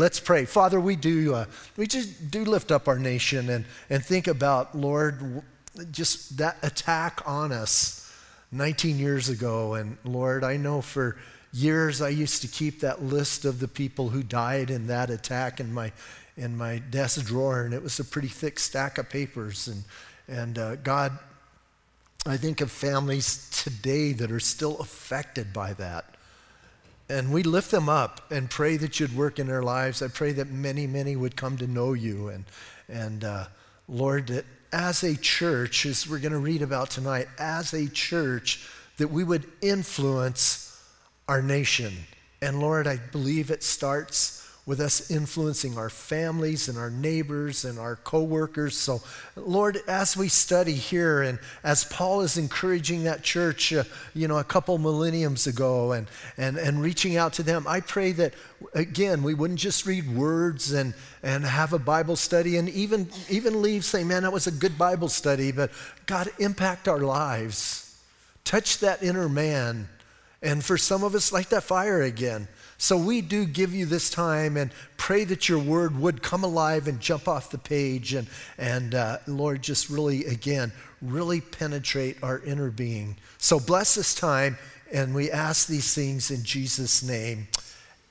[0.00, 0.44] Let's pray.
[0.44, 1.46] Father, we do, uh,
[1.76, 5.42] we just do lift up our nation and, and think about, Lord,
[5.90, 8.08] just that attack on us
[8.52, 9.74] 19 years ago.
[9.74, 11.16] And Lord, I know for
[11.52, 15.58] years I used to keep that list of the people who died in that attack
[15.58, 15.90] in my,
[16.36, 19.66] in my desk drawer, and it was a pretty thick stack of papers.
[19.66, 19.82] And,
[20.28, 21.18] and uh, God,
[22.24, 26.14] I think of families today that are still affected by that.
[27.08, 30.02] And we lift them up and pray that you'd work in their lives.
[30.02, 32.28] I pray that many, many would come to know you.
[32.28, 32.44] And,
[32.88, 33.46] and uh,
[33.88, 38.68] Lord, that as a church, as we're going to read about tonight, as a church,
[38.98, 40.82] that we would influence
[41.28, 41.94] our nation.
[42.42, 44.37] And Lord, I believe it starts
[44.68, 48.76] with us influencing our families and our neighbors and our coworkers.
[48.76, 49.00] So,
[49.34, 54.36] Lord, as we study here and as Paul is encouraging that church, uh, you know,
[54.36, 58.34] a couple millenniums ago and, and, and reaching out to them, I pray that,
[58.74, 63.62] again, we wouldn't just read words and, and have a Bible study and even, even
[63.62, 65.70] leave saying, man, that was a good Bible study, but
[66.04, 67.98] God, impact our lives.
[68.44, 69.88] Touch that inner man.
[70.42, 72.48] And for some of us, light that fire again.
[72.80, 76.86] So we do give you this time and pray that your word would come alive
[76.86, 78.14] and jump off the page.
[78.14, 80.70] And, and uh, Lord, just really, again,
[81.02, 83.16] really penetrate our inner being.
[83.36, 84.58] So bless this time,
[84.92, 87.48] and we ask these things in Jesus' name.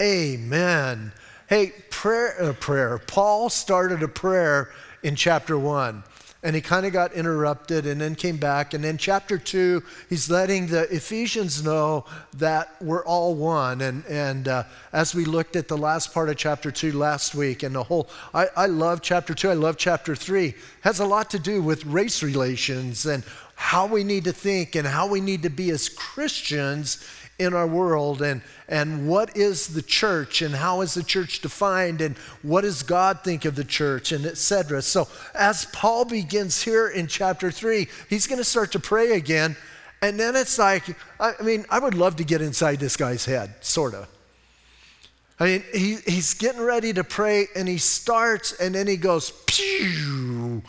[0.01, 1.13] Amen.
[1.47, 2.97] Hey, prayer, uh, prayer.
[2.97, 4.69] Paul started a prayer
[5.02, 6.03] in chapter one
[6.47, 8.73] and he kind of got interrupted and then came back.
[8.73, 13.81] And then chapter two, he's letting the Ephesians know that we're all one.
[13.81, 17.63] And, and uh, as we looked at the last part of chapter two last week,
[17.63, 21.29] and the whole, I, I love chapter two, I love chapter three, has a lot
[21.31, 23.25] to do with race relations and
[23.58, 27.03] how we need to think and how we need to be as Christians
[27.39, 31.99] in our world and, and what is the church and how is the church defined
[31.99, 34.83] and what does God think of the church and etc.
[34.83, 39.58] So as Paul begins here in chapter 3, he's going to start to pray again.
[40.04, 40.83] And then it's like,
[41.20, 44.08] I mean, I would love to get inside this guy's head, sort of.
[45.39, 49.31] I mean, he, he's getting ready to pray and he starts and then he goes,
[49.48, 50.61] pew,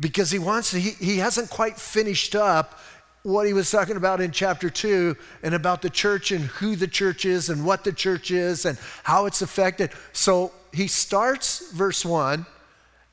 [0.00, 2.78] because he wants to, he, he hasn't quite finished up
[3.22, 6.86] what he was talking about in chapter 2 and about the church and who the
[6.86, 9.90] church is and what the church is and how it's affected.
[10.12, 12.46] So he starts verse 1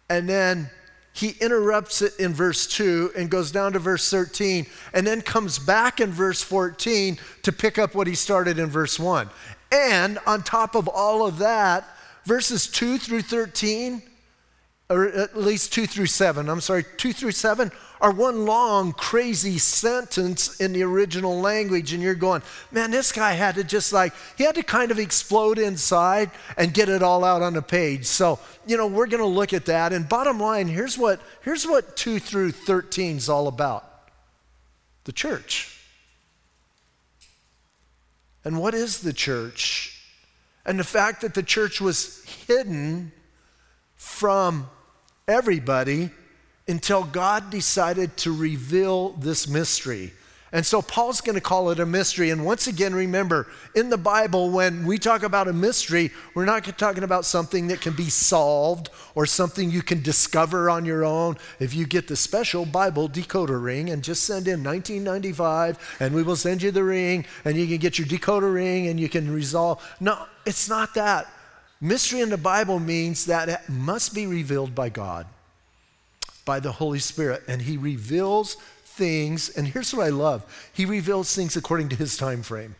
[0.09, 0.69] and then
[1.13, 5.57] he interrupts it in verse 2 and goes down to verse 13 and then comes
[5.57, 9.29] back in verse 14 to pick up what he started in verse 1.
[9.71, 11.85] And on top of all of that,
[12.25, 14.01] verses 2 through 13,
[14.89, 19.57] or at least 2 through 7, I'm sorry, 2 through 7 are one long, crazy
[19.57, 24.13] sentence in the original language, and you're going, man, this guy had to just like,
[24.37, 28.05] he had to kind of explode inside and get it all out on the page.
[28.05, 28.37] So,
[28.67, 29.91] you know, we're going to look at that.
[29.91, 33.89] And bottom line, here's what, here's what 2 through 13 is all about
[35.05, 35.71] the church.
[38.43, 39.99] And what is the church?
[40.63, 43.11] And the fact that the church was hidden
[43.95, 44.69] from
[45.27, 46.11] everybody
[46.67, 50.13] until God decided to reveal this mystery.
[50.51, 52.29] And so Paul's going to call it a mystery.
[52.29, 56.63] And once again, remember, in the Bible, when we talk about a mystery, we're not
[56.77, 61.35] talking about something that can be solved or something you can discover on your own.
[61.59, 66.23] If you get the special Bible decoder ring and just send in 1995, and we
[66.23, 69.33] will send you the ring, and you can get your decoder ring and you can
[69.33, 69.85] resolve.
[69.99, 71.27] No, it's not that.
[71.85, 75.27] Mystery in the Bible means that it must be revealed by God
[76.43, 77.43] by the Holy Spirit.
[77.47, 82.17] And He reveals things, and here's what I love He reveals things according to His
[82.17, 82.75] time frame.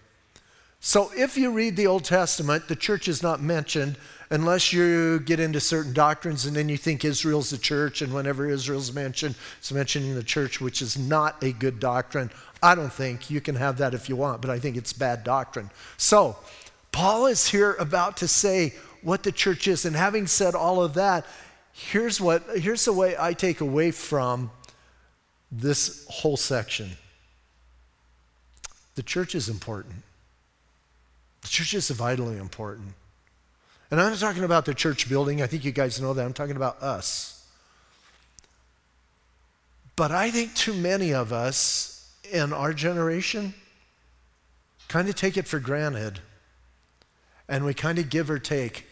[0.80, 3.98] So if you read the Old Testament, the church is not mentioned
[4.32, 8.50] unless you get into certain doctrines and then you think Israel's the church, and whenever
[8.50, 12.32] Israel's mentioned, it's mentioning the church, which is not a good doctrine.
[12.64, 15.24] I don't think you can have that if you want, but I think it's bad
[15.24, 15.70] doctrine.
[15.98, 16.38] So,
[16.92, 18.74] Paul is here about to say
[19.06, 21.25] what the church is, and having said all of that,
[21.72, 24.52] here's what here's the way I take away from
[25.52, 26.92] this whole section.
[28.96, 29.96] The church is important.
[31.42, 32.96] The church is vitally important.
[33.92, 35.42] And I'm not talking about the church building.
[35.42, 36.25] I think you guys know that.
[36.25, 37.46] I'm talking about us.
[39.96, 43.54] But I think too many of us in our generation
[44.88, 46.19] kind of take it for granted.
[47.48, 48.88] And we kind of give or take.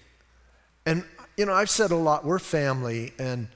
[0.85, 1.03] And
[1.37, 3.47] you know, I've said a lot, we're family, and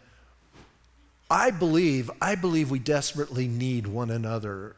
[1.29, 4.75] I believe, I believe we desperately need one another.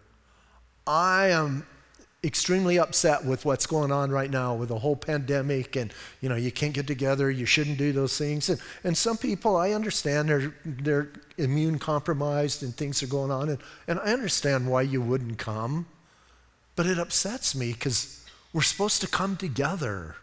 [0.85, 1.65] I am
[2.23, 6.35] extremely upset with what's going on right now with the whole pandemic and you know
[6.35, 8.49] you can't get together you shouldn't do those things.
[8.49, 13.47] And, and some people i understand they're, they're immune compromised and things are going on.
[13.47, 15.85] And, and i understand why you wouldn't come
[16.75, 20.17] but it upsets me because we're supposed to come together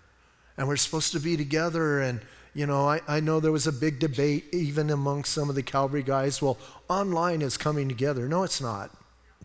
[0.56, 2.20] and we're supposed to be together and
[2.54, 5.62] you know I, I know there was a big debate even among some of the
[5.62, 6.58] calvary guys well
[6.88, 8.90] online is coming together no it's not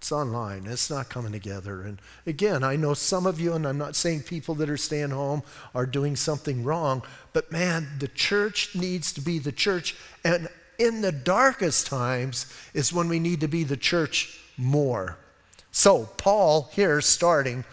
[0.02, 0.66] it's online.
[0.66, 1.84] It's not coming together.
[1.84, 5.12] And again, I know some of you, and I'm not saying people that are staying
[5.12, 5.44] home
[5.76, 7.04] are doing something wrong,
[7.34, 9.96] but man, the church needs to be the church.
[10.26, 10.50] And
[10.80, 15.20] in the darkest times is when we need to be the church more.
[15.72, 17.64] So, Paul here starting,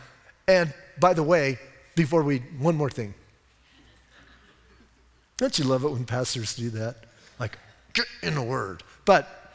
[0.46, 1.58] and by the way,
[1.96, 3.14] before we, one more thing.
[5.38, 6.96] Don't you love it when pastors do that?
[7.40, 7.58] Like,
[7.94, 8.82] get in the word.
[9.04, 9.54] But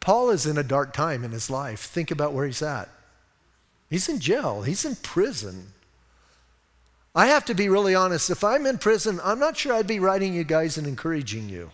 [0.00, 1.80] Paul is in a dark time in his life.
[1.80, 2.90] Think about where he's at.
[3.88, 5.68] He's in jail, he's in prison.
[7.14, 8.28] I have to be really honest.
[8.28, 11.70] If I'm in prison, I'm not sure I'd be writing you guys and encouraging you.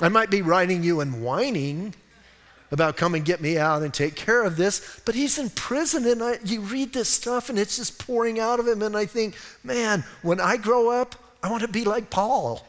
[0.00, 1.94] I might be writing you and whining
[2.74, 6.06] about come and get me out and take care of this, but he's in prison
[6.06, 8.82] and I, you read this stuff and it's just pouring out of him.
[8.82, 12.66] And I think, man, when I grow up, I want to be like Paul.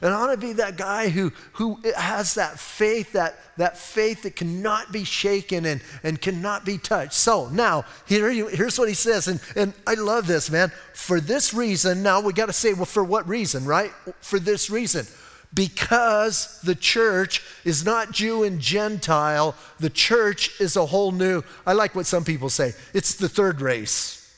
[0.00, 4.22] And I want to be that guy who, who has that faith, that, that faith
[4.22, 7.14] that cannot be shaken and, and cannot be touched.
[7.14, 10.70] So now, here, here's what he says, and, and I love this, man.
[10.94, 13.90] For this reason, now we got to say, well, for what reason, right?
[14.20, 15.06] For this reason.
[15.54, 21.72] Because the church is not Jew and Gentile, the church is a whole new, I
[21.72, 24.32] like what some people say, it's the third race,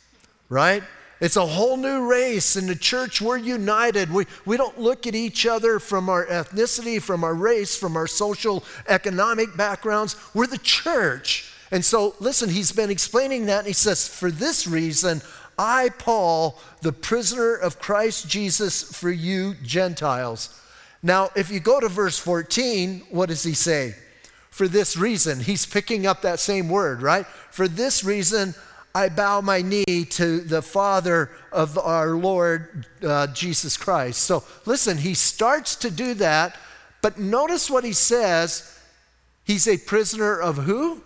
[0.48, 0.84] right?
[1.20, 2.56] It's a whole new race.
[2.56, 4.10] In the church, we're united.
[4.10, 8.06] We, we don't look at each other from our ethnicity, from our race, from our
[8.06, 10.16] social economic backgrounds.
[10.32, 11.52] We're the church.
[11.70, 15.20] And so, listen, he's been explaining that, and he says, For this reason,
[15.58, 20.56] I, Paul, the prisoner of Christ Jesus for you Gentiles.
[21.02, 23.94] Now, if you go to verse 14, what does he say?
[24.50, 27.26] For this reason, he's picking up that same word, right?
[27.50, 28.54] For this reason,
[28.94, 34.22] I bow my knee to the Father of our Lord uh, Jesus Christ.
[34.22, 36.56] So listen, he starts to do that,
[37.00, 38.76] but notice what he says.
[39.44, 41.02] He's a prisoner of who?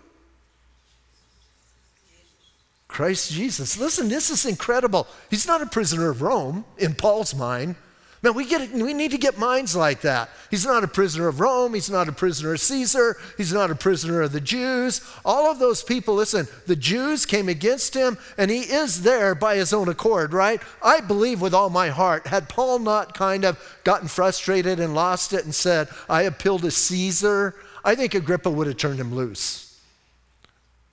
[2.88, 3.78] Christ Jesus.
[3.78, 5.06] Listen, this is incredible.
[5.28, 7.76] He's not a prisoner of Rome in Paul's mind.
[8.24, 10.30] Man, we, get, we need to get minds like that.
[10.50, 11.74] He's not a prisoner of Rome.
[11.74, 13.18] He's not a prisoner of Caesar.
[13.36, 15.02] He's not a prisoner of the Jews.
[15.26, 19.56] All of those people, listen, the Jews came against him, and he is there by
[19.56, 20.62] his own accord, right?
[20.82, 25.34] I believe with all my heart, had Paul not kind of gotten frustrated and lost
[25.34, 27.54] it and said, I appeal to Caesar,
[27.84, 29.78] I think Agrippa would have turned him loose.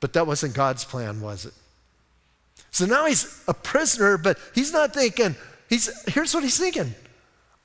[0.01, 1.53] But that wasn't God's plan, was it?
[2.71, 5.37] So now he's a prisoner, but he's not thinking,
[5.69, 6.93] he's, here's what he's thinking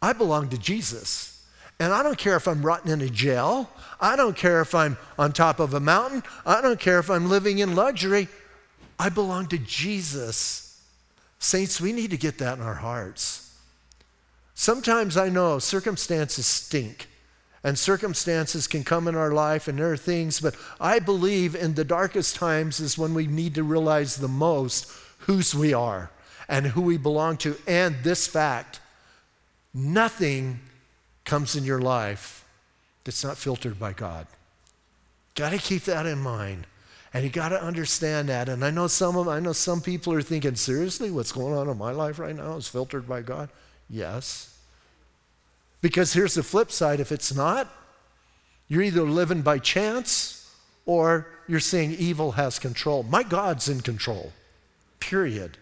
[0.07, 1.45] I belong to Jesus.
[1.81, 3.69] And I don't care if I'm rotting in a jail.
[4.01, 6.23] I don't care if I'm on top of a mountain.
[6.47, 8.29] I don't care if I'm living in luxury.
[9.01, 10.81] I belong to Jesus.
[11.41, 13.53] Saints, we need to get that in our hearts.
[14.55, 17.09] Sometimes I know circumstances stink
[17.65, 21.75] and circumstances can come in our life and there are things, but I believe in
[21.75, 24.89] the darkest times is when we need to realize the most
[25.19, 26.13] whose we are
[26.49, 28.79] and who we belong to and this fact
[29.79, 30.61] Nothing
[31.27, 32.47] comes in your life
[33.05, 34.27] that's not filtered by God.
[35.35, 36.67] Got to keep that in mind.
[37.13, 38.49] And you got to understand that.
[38.49, 41.69] And I know some of I know some people are thinking, seriously, what's going on
[41.69, 43.51] in my life right now is filtered by God?
[43.91, 44.59] Yes.
[45.83, 47.71] Because here's the flip side if it's not,
[48.69, 50.51] you're either living by chance
[50.87, 53.03] or you're saying evil has control.
[53.03, 54.33] My God's in control.
[55.01, 55.59] Period.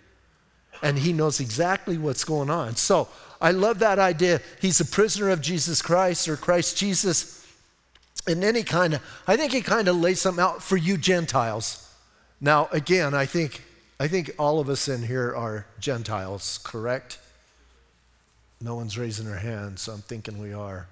[0.83, 2.77] And he knows exactly what's going on.
[2.77, 3.09] So
[3.45, 4.41] I love that idea.
[4.59, 7.47] He's a prisoner of Jesus Christ or Christ Jesus.
[8.27, 10.97] And then he kind of, I think he kind of lays something out for you
[10.97, 11.95] Gentiles.
[12.41, 13.63] Now, again, I think,
[14.01, 17.19] I think all of us in here are Gentiles, correct?
[18.63, 20.87] No one's raising their hand, so I'm thinking we are.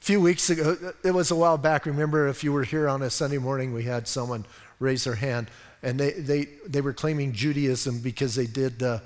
[0.00, 1.84] A few weeks ago, it was a while back.
[1.84, 4.46] Remember, if you were here on a Sunday morning, we had someone
[4.78, 5.50] raise their hand,
[5.82, 9.00] and they, they, they were claiming Judaism because they did uh,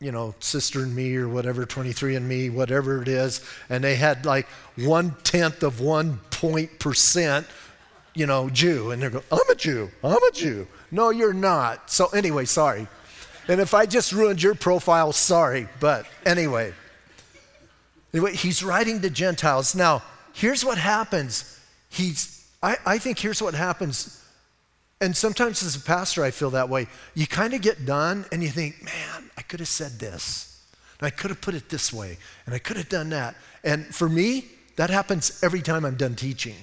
[0.00, 3.96] you know, Sister and Me or whatever, 23 and Me, whatever it is, and they
[3.96, 7.46] had like one tenth of one point percent,
[8.14, 8.90] you know, Jew.
[8.90, 10.66] And they're going, I'm a Jew, I'm a Jew.
[10.90, 11.90] No, you're not.
[11.90, 12.86] So, anyway, sorry.
[13.48, 15.68] And if I just ruined your profile, sorry.
[15.80, 16.74] But anyway,
[18.12, 19.74] anyway, he's writing to Gentiles.
[19.74, 21.58] Now, here's what happens.
[21.88, 24.15] He's I, I think here's what happens.
[25.00, 26.86] And sometimes as a pastor, I feel that way.
[27.14, 30.64] You kind of get done and you think, man, I could have said this.
[30.98, 32.16] And I could have put it this way.
[32.46, 33.36] And I could have done that.
[33.62, 36.56] And for me, that happens every time I'm done teaching.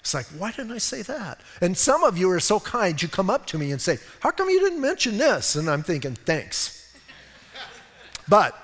[0.00, 1.40] It's like, why didn't I say that?
[1.60, 4.30] And some of you are so kind, you come up to me and say, How
[4.30, 5.56] come you didn't mention this?
[5.56, 6.94] And I'm thinking, Thanks.
[8.26, 8.56] but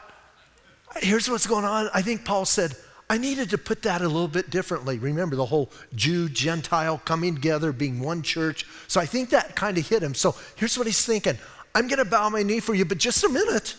[0.96, 1.90] here's what's going on.
[1.92, 2.74] I think Paul said,
[3.08, 4.98] I needed to put that a little bit differently.
[4.98, 8.66] Remember the whole Jew, Gentile coming together, being one church.
[8.88, 10.14] So I think that kind of hit him.
[10.14, 11.38] So here's what he's thinking
[11.74, 13.76] I'm going to bow my knee for you, but just a minute.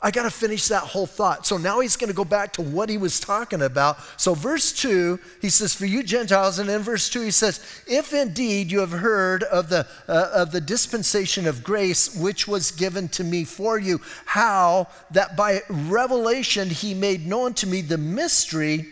[0.00, 1.44] I got to finish that whole thought.
[1.44, 3.98] So now he's going to go back to what he was talking about.
[4.16, 8.12] So, verse 2, he says, For you Gentiles, and in verse 2, he says, If
[8.12, 13.08] indeed you have heard of the, uh, of the dispensation of grace which was given
[13.08, 18.86] to me for you, how that by revelation he made known to me the mystery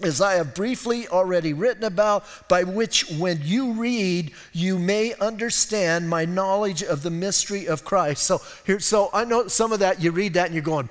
[0.00, 6.08] as I have briefly already written about, by which when you read, you may understand
[6.08, 8.24] my knowledge of the mystery of Christ.
[8.24, 10.88] So here, so I know some of that you read that and you're going,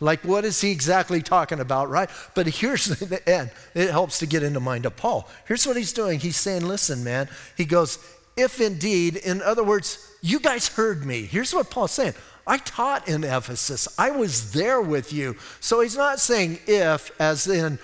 [0.00, 2.10] like, what is he exactly talking about, right?
[2.34, 3.50] But here's the end.
[3.74, 5.28] It helps to get in the mind of Paul.
[5.46, 6.20] Here's what he's doing.
[6.20, 7.28] He's saying, listen, man.
[7.56, 7.98] He goes,
[8.36, 11.24] if indeed, in other words, you guys heard me.
[11.24, 12.14] Here's what Paul's saying.
[12.46, 13.88] I taught in Ephesus.
[13.98, 15.36] I was there with you.
[15.60, 17.78] So he's not saying if, as in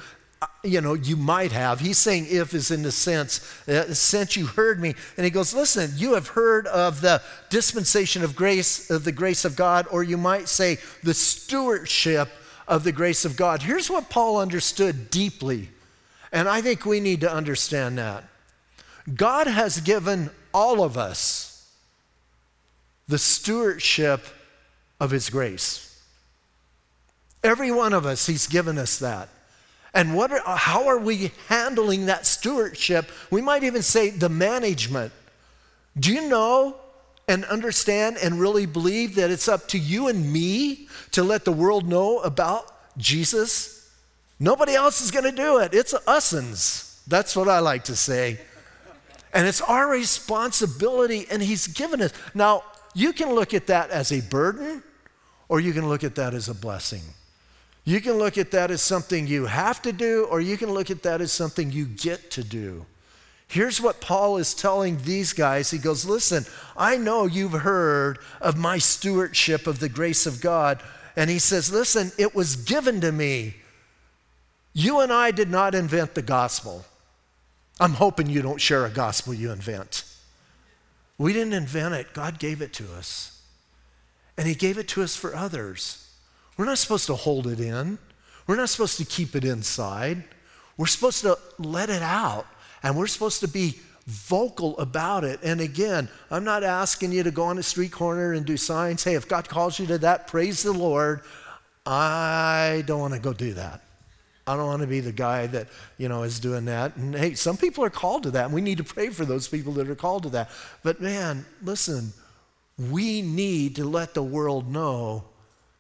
[0.63, 1.81] you know, you might have.
[1.81, 4.95] He's saying if is in the sense, uh, since you heard me.
[5.17, 9.45] And he goes, listen, you have heard of the dispensation of grace, of the grace
[9.45, 12.29] of God, or you might say the stewardship
[12.67, 13.63] of the grace of God.
[13.63, 15.71] Here's what Paul understood deeply,
[16.31, 18.25] and I think we need to understand that.
[19.15, 21.73] God has given all of us
[23.09, 24.27] the stewardship
[25.01, 26.03] of his grace.
[27.43, 29.31] Every one of us, he's given us that.
[29.95, 33.11] And what are, how are we handling that stewardship?
[33.31, 35.13] We might even say the management.
[35.99, 36.77] Do you know
[37.27, 41.53] and understand and really believe that it's up to you and me to let the
[41.53, 43.91] world know about Jesus?
[44.39, 45.75] Nobody else is going to do it.
[45.75, 47.03] It's us'ns.
[47.07, 48.39] That's what I like to say.
[49.33, 52.13] And it's our responsibility, and He's given us.
[52.35, 52.63] Now,
[52.95, 54.83] you can look at that as a burden,
[55.49, 57.03] or you can look at that as a blessing.
[57.89, 60.91] You can look at that as something you have to do, or you can look
[60.91, 62.85] at that as something you get to do.
[63.47, 65.71] Here's what Paul is telling these guys.
[65.71, 66.45] He goes, Listen,
[66.77, 70.83] I know you've heard of my stewardship of the grace of God.
[71.17, 73.57] And he says, Listen, it was given to me.
[74.75, 76.85] You and I did not invent the gospel.
[77.81, 80.05] I'm hoping you don't share a gospel you invent.
[81.17, 83.41] We didn't invent it, God gave it to us.
[84.37, 86.05] And He gave it to us for others.
[86.59, 87.99] We're not supposed to hold it in.
[88.47, 90.25] We're not supposed to keep it inside.
[90.77, 92.47] We're supposed to let it out.
[92.83, 95.41] And we're supposed to be vocal about it.
[95.43, 99.05] And again, I'm not asking you to go on a street corner and do signs.
[99.05, 101.21] Hey, if God calls you to that, praise the Lord.
[101.87, 103.83] I don't want to go do that.
[104.47, 106.97] I don't want to be the guy that, you know, is doing that.
[106.97, 108.47] And hey, some people are called to that.
[108.47, 110.51] And we need to pray for those people that are called to that.
[110.83, 112.13] But man, listen,
[112.79, 115.25] we need to let the world know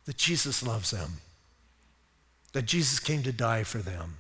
[0.08, 1.18] that Jesus loves them,
[2.54, 4.16] that Jesus came to die for them,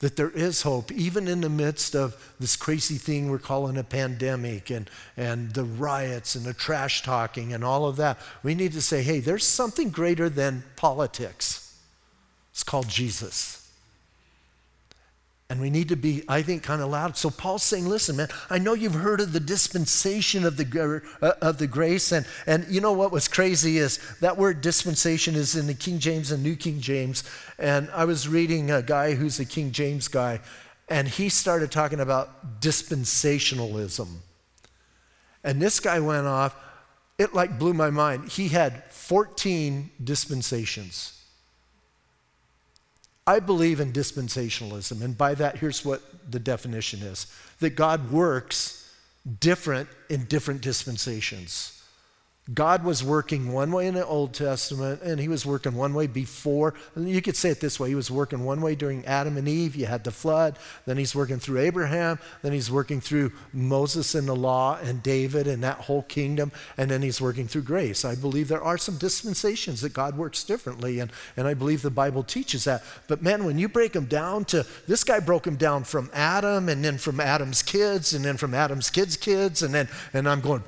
[0.00, 3.84] that there is hope, even in the midst of this crazy thing we're calling a
[3.84, 8.18] pandemic and, and the riots and the trash talking and all of that.
[8.42, 11.78] We need to say, hey, there's something greater than politics.
[12.50, 13.59] It's called Jesus.
[15.50, 17.16] And we need to be, I think, kind of loud.
[17.16, 21.32] So Paul's saying, listen, man, I know you've heard of the dispensation of the, uh,
[21.42, 22.12] of the grace.
[22.12, 25.98] And, and you know what was crazy is that word dispensation is in the King
[25.98, 27.24] James and New King James.
[27.58, 30.38] And I was reading a guy who's a King James guy,
[30.88, 34.06] and he started talking about dispensationalism.
[35.42, 36.54] And this guy went off,
[37.18, 38.28] it like blew my mind.
[38.28, 41.19] He had 14 dispensations.
[43.30, 47.28] I believe in dispensationalism, and by that, here's what the definition is
[47.60, 48.92] that God works
[49.38, 51.79] different in different dispensations.
[52.54, 56.08] God was working one way in the Old Testament, and he was working one way
[56.08, 56.74] before.
[56.96, 59.76] You could say it this way He was working one way during Adam and Eve.
[59.76, 60.58] You had the flood.
[60.84, 62.18] Then he's working through Abraham.
[62.42, 66.50] Then he's working through Moses and the law and David and that whole kingdom.
[66.76, 68.04] And then he's working through grace.
[68.04, 71.90] I believe there are some dispensations that God works differently, and, and I believe the
[71.90, 72.82] Bible teaches that.
[73.06, 76.68] But man, when you break them down to this guy broke them down from Adam,
[76.68, 80.40] and then from Adam's kids, and then from Adam's kids' kids, and then, and I'm
[80.40, 80.64] going,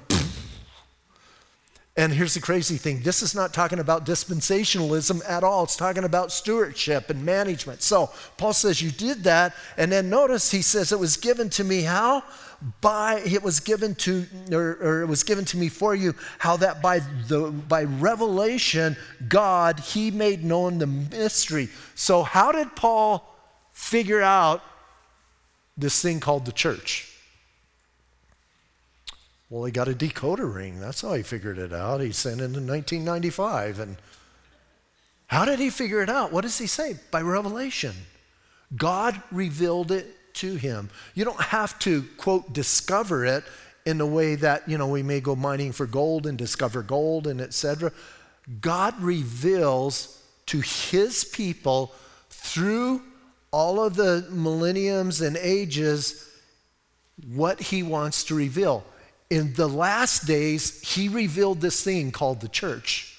[1.94, 5.64] And here's the crazy thing this is not talking about dispensationalism at all.
[5.64, 7.82] It's talking about stewardship and management.
[7.82, 9.54] So Paul says, You did that.
[9.76, 12.24] And then notice he says, It was given to me how?
[12.80, 16.56] By it was given to or, or, it was given to me for you how
[16.58, 18.96] that by the by revelation
[19.28, 21.68] God he made known the mystery.
[21.94, 23.28] So how did Paul
[23.72, 24.62] figure out
[25.76, 27.11] this thing called the church?
[29.52, 30.80] Well, he got a decoder ring.
[30.80, 32.00] That's how he figured it out.
[32.00, 33.80] He sent it in 1995.
[33.80, 33.98] And
[35.26, 36.32] how did he figure it out?
[36.32, 36.96] What does he say?
[37.10, 37.92] By revelation.
[38.74, 40.06] God revealed it
[40.36, 40.88] to him.
[41.14, 43.44] You don't have to, quote, discover it
[43.84, 47.26] in the way that, you know, we may go mining for gold and discover gold
[47.26, 47.92] and etc.
[48.62, 51.92] God reveals to his people
[52.30, 53.02] through
[53.50, 56.26] all of the millenniums and ages
[57.34, 58.82] what he wants to reveal
[59.32, 63.16] in the last days, he revealed this thing called the church.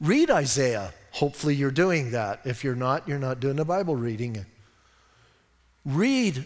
[0.00, 0.92] Read Isaiah.
[1.10, 2.42] Hopefully, you're doing that.
[2.44, 4.46] If you're not, you're not doing a Bible reading.
[5.84, 6.44] Read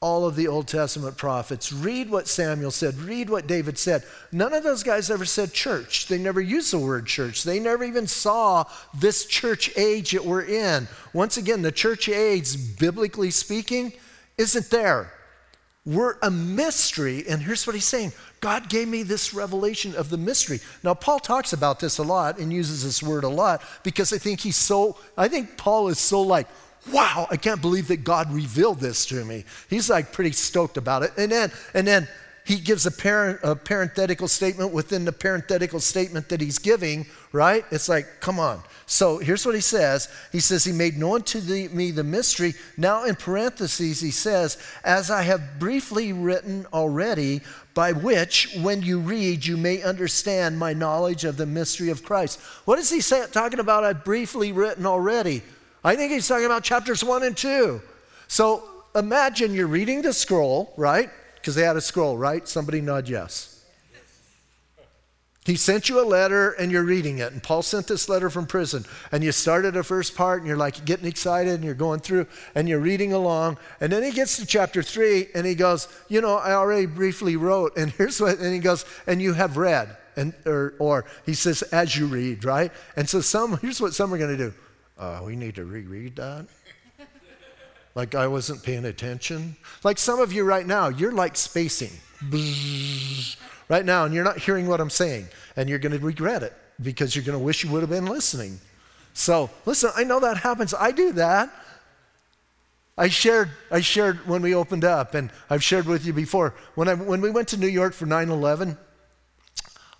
[0.00, 1.72] all of the Old Testament prophets.
[1.72, 2.94] Read what Samuel said.
[3.00, 4.04] Read what David said.
[4.30, 6.06] None of those guys ever said church.
[6.06, 7.42] They never used the word church.
[7.42, 10.86] They never even saw this church age that we're in.
[11.12, 13.94] Once again, the church age, biblically speaking,
[14.36, 15.12] isn't there.
[15.88, 17.24] We're a mystery.
[17.26, 20.60] And here's what he's saying God gave me this revelation of the mystery.
[20.82, 24.18] Now, Paul talks about this a lot and uses this word a lot because I
[24.18, 26.46] think he's so, I think Paul is so like,
[26.92, 29.46] wow, I can't believe that God revealed this to me.
[29.70, 31.12] He's like pretty stoked about it.
[31.16, 32.06] And then, and then
[32.48, 37.62] he gives a, a parenthetical statement within the parenthetical statement that he's giving, right?
[37.70, 38.62] It's like, come on.
[38.86, 42.54] So here's what he says He says, He made known to the, me the mystery.
[42.78, 47.42] Now, in parentheses, he says, As I have briefly written already,
[47.74, 52.40] by which, when you read, you may understand my knowledge of the mystery of Christ.
[52.64, 53.84] What is he say, talking about?
[53.84, 55.42] I've briefly written already.
[55.84, 57.82] I think he's talking about chapters one and two.
[58.26, 61.10] So imagine you're reading the scroll, right?
[61.48, 62.46] Because they had a scroll, right?
[62.46, 63.64] Somebody nod yes.
[65.46, 67.32] He sent you a letter and you're reading it.
[67.32, 68.84] And Paul sent this letter from prison.
[69.12, 72.26] And you started the first part and you're like getting excited and you're going through
[72.54, 73.56] and you're reading along.
[73.80, 77.36] And then he gets to chapter three and he goes, You know, I already briefly
[77.36, 77.78] wrote.
[77.78, 79.96] And here's what, and he goes, And you have read.
[80.16, 82.70] And, or, or he says, As you read, right?
[82.94, 84.54] And so some, here's what some are going to do
[84.98, 86.46] uh, We need to reread that.
[87.94, 89.56] Like I wasn't paying attention.
[89.84, 91.90] Like some of you right now, you're like spacing
[93.68, 96.54] right now and you're not hearing what I'm saying and you're going to regret it
[96.80, 98.60] because you're going to wish you would have been listening.
[99.14, 100.74] So, listen, I know that happens.
[100.74, 101.50] I do that.
[102.96, 106.54] I shared, I shared when we opened up, and I've shared with you before.
[106.74, 108.76] When, I, when we went to New York for 9 11,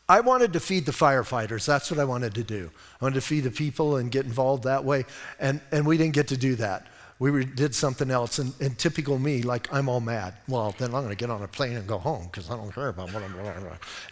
[0.08, 1.64] I wanted to feed the firefighters.
[1.64, 2.70] That's what I wanted to do.
[3.00, 5.04] I wanted to feed the people and get involved that way,
[5.38, 6.88] and, and we didn't get to do that
[7.20, 10.34] we were, did something else, and, and, typical me, like I'm all mad.
[10.46, 12.72] Well, then I'm going to get on a plane and go home because I don't
[12.72, 13.52] care about what I'm doing.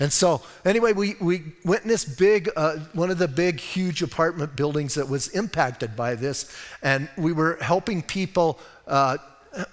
[0.01, 4.03] And so, anyway, we, we went in this big, uh, one of the big, huge
[4.03, 8.59] apartment buildings that was impacted by this, and we were helping people.
[8.87, 9.19] Uh,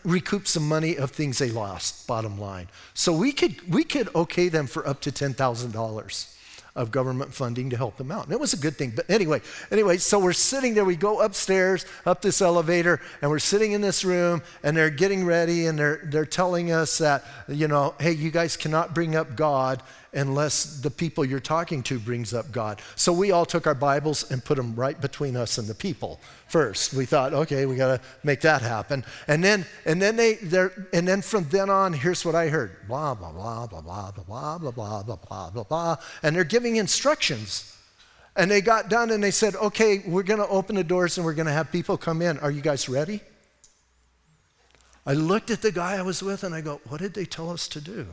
[0.05, 4.47] recoup some money of things they lost bottom line so we could we could okay
[4.47, 6.32] them for up to $10000
[6.75, 8.25] of government funding to help them out.
[8.25, 8.93] And it was a good thing.
[8.95, 13.39] But anyway, anyway, so we're sitting there, we go upstairs, up this elevator, and we're
[13.39, 17.67] sitting in this room, and they're getting ready, and they're, they're telling us that, you
[17.67, 22.33] know, hey, you guys cannot bring up God unless the people you're talking to brings
[22.33, 22.81] up God.
[22.95, 26.19] So we all took our Bibles and put them right between us and the people
[26.47, 26.93] first.
[26.93, 29.03] We thought, okay, we got to make that happen.
[29.27, 30.37] And then and then they
[30.93, 32.77] and then from then on, here's what I heard.
[32.87, 35.95] Blah blah blah blah blah blah blah blah blah blah blah blah blah.
[36.21, 37.69] And they're giving instructions.
[38.35, 41.25] And they got done and they said, okay, we're going to open the doors and
[41.25, 42.39] we're going to have people come in.
[42.39, 43.21] Are you guys ready?
[45.05, 47.51] I looked at the guy I was with and I go, what did they tell
[47.51, 48.07] us to do?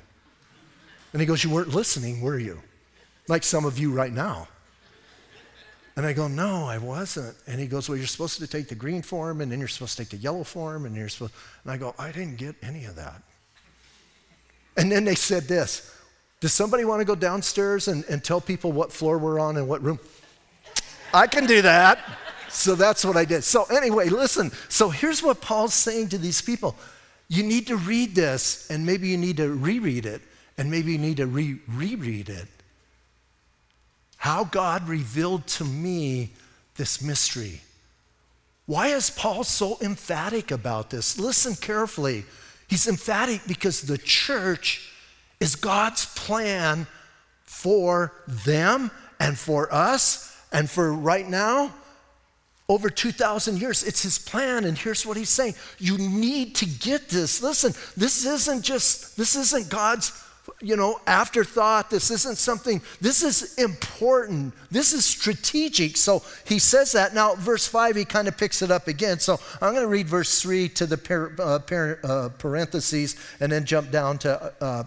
[1.13, 2.61] And he goes, You weren't listening, were you?
[3.29, 4.49] Like some of you right now.
[5.97, 7.37] And I go, No, I wasn't.
[7.47, 9.97] And he goes, Well, you're supposed to take the green form, and then you're supposed
[9.97, 11.33] to take the yellow form, and you're supposed.
[11.65, 13.23] And I go, I didn't get any of that.
[14.77, 15.93] And then they said this
[16.41, 19.69] Does somebody want to go downstairs and, and tell people what floor we're on and
[19.69, 19.99] what room?
[21.13, 21.99] I can do that.
[22.49, 23.45] So that's what I did.
[23.45, 24.51] So, anyway, listen.
[24.69, 26.77] So, here's what Paul's saying to these people
[27.29, 30.21] you need to read this, and maybe you need to reread it
[30.61, 32.47] and maybe you need to re- reread it.
[34.19, 36.33] How God revealed to me
[36.77, 37.63] this mystery.
[38.67, 41.19] Why is Paul so emphatic about this?
[41.19, 42.27] Listen carefully.
[42.69, 44.93] He's emphatic because the church
[45.41, 46.87] is God's plan
[47.45, 51.73] for them and for us and for right now
[52.69, 53.83] over 2,000 years.
[53.83, 57.43] It's his plan, and here's what he's saying You need to get this.
[57.43, 60.13] Listen, this isn't just, this isn't God's
[60.61, 61.91] you know, afterthought.
[61.91, 64.55] This isn't something, this is important.
[64.71, 65.97] This is strategic.
[65.97, 67.15] So he says that.
[67.15, 69.19] Now, verse 5, he kind of picks it up again.
[69.19, 73.51] So I'm going to read verse 3 to the par- uh, par- uh, parentheses and
[73.51, 74.85] then jump down to uh,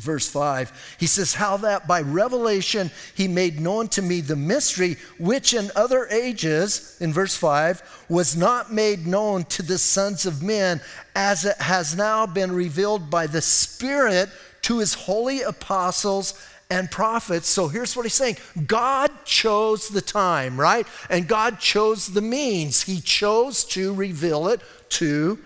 [0.00, 0.96] verse 5.
[0.98, 5.70] He says, How that by revelation he made known to me the mystery which in
[5.74, 10.80] other ages, in verse 5, was not made known to the sons of men,
[11.14, 14.28] as it has now been revealed by the Spirit
[14.66, 16.34] to his holy apostles
[16.70, 17.48] and prophets.
[17.48, 20.88] So here's what he's saying God chose the time, right?
[21.08, 22.82] And God chose the means.
[22.82, 25.38] He chose to reveal it to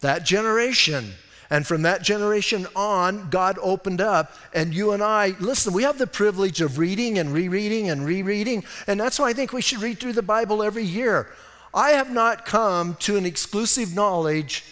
[0.00, 1.12] that generation.
[1.48, 5.96] And from that generation on, God opened up, and you and I, listen, we have
[5.96, 9.80] the privilege of reading and rereading and rereading, and that's why I think we should
[9.80, 11.28] read through the Bible every year.
[11.72, 14.64] I have not come to an exclusive knowledge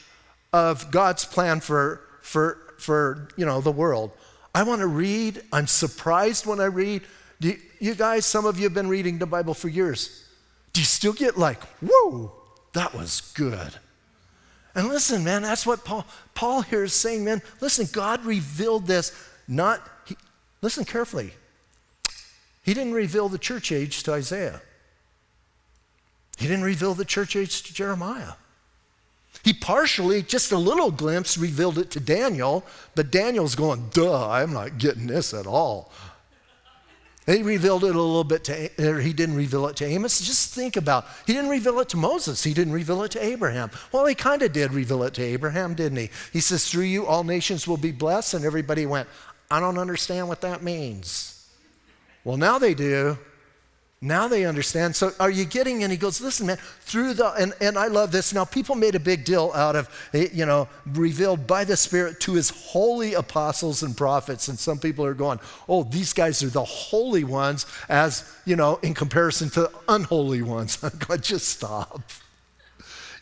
[0.52, 4.12] of God's plan for, for for, you know, the world.
[4.54, 5.42] I want to read.
[5.52, 7.02] I'm surprised when I read.
[7.40, 10.24] You, you guys, some of you have been reading the Bible for years.
[10.72, 12.32] Do you still get like, whoa,
[12.72, 13.74] that was good?
[14.74, 17.40] And listen, man, that's what Paul, Paul here is saying, man.
[17.60, 19.10] Listen, God revealed this,
[19.48, 20.16] not, he,
[20.60, 21.32] listen carefully.
[22.62, 24.60] He didn't reveal the church age to Isaiah,
[26.36, 28.32] he didn't reveal the church age to Jeremiah.
[29.44, 34.52] He partially, just a little glimpse, revealed it to Daniel, but Daniel's going, duh, I'm
[34.52, 35.92] not getting this at all.
[37.26, 40.20] He revealed it a little bit to, or he didn't reveal it to Amos.
[40.20, 42.44] Just think about, he didn't reveal it to Moses.
[42.44, 43.70] He didn't reveal it to Abraham.
[43.90, 46.10] Well, he kind of did reveal it to Abraham, didn't he?
[46.32, 48.34] He says, through you all nations will be blessed.
[48.34, 49.08] And everybody went,
[49.50, 51.48] I don't understand what that means.
[52.22, 53.18] Well, now they do.
[54.02, 54.94] Now they understand.
[54.94, 55.82] So are you getting?
[55.82, 58.34] And he goes, listen, man, through the, and, and I love this.
[58.34, 62.20] Now, people made a big deal out of, eh, you know, revealed by the Spirit
[62.20, 64.48] to his holy apostles and prophets.
[64.48, 68.78] And some people are going, oh, these guys are the holy ones, as, you know,
[68.82, 70.78] in comparison to unholy ones.
[70.82, 72.02] I'm going, to just stop.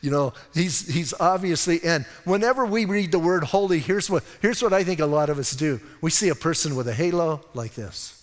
[0.01, 4.61] You know, he's, he's obviously, and whenever we read the word holy, here's what, here's
[4.61, 5.81] what I think a lot of us do.
[6.01, 8.14] We see a person with a halo like this.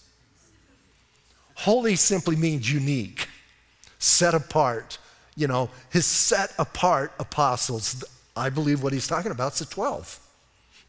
[1.62, 3.28] Holy simply means unique,
[4.00, 4.98] set apart.
[5.36, 8.04] You know, his set apart apostles,
[8.36, 10.20] I believe what he's talking about is the 12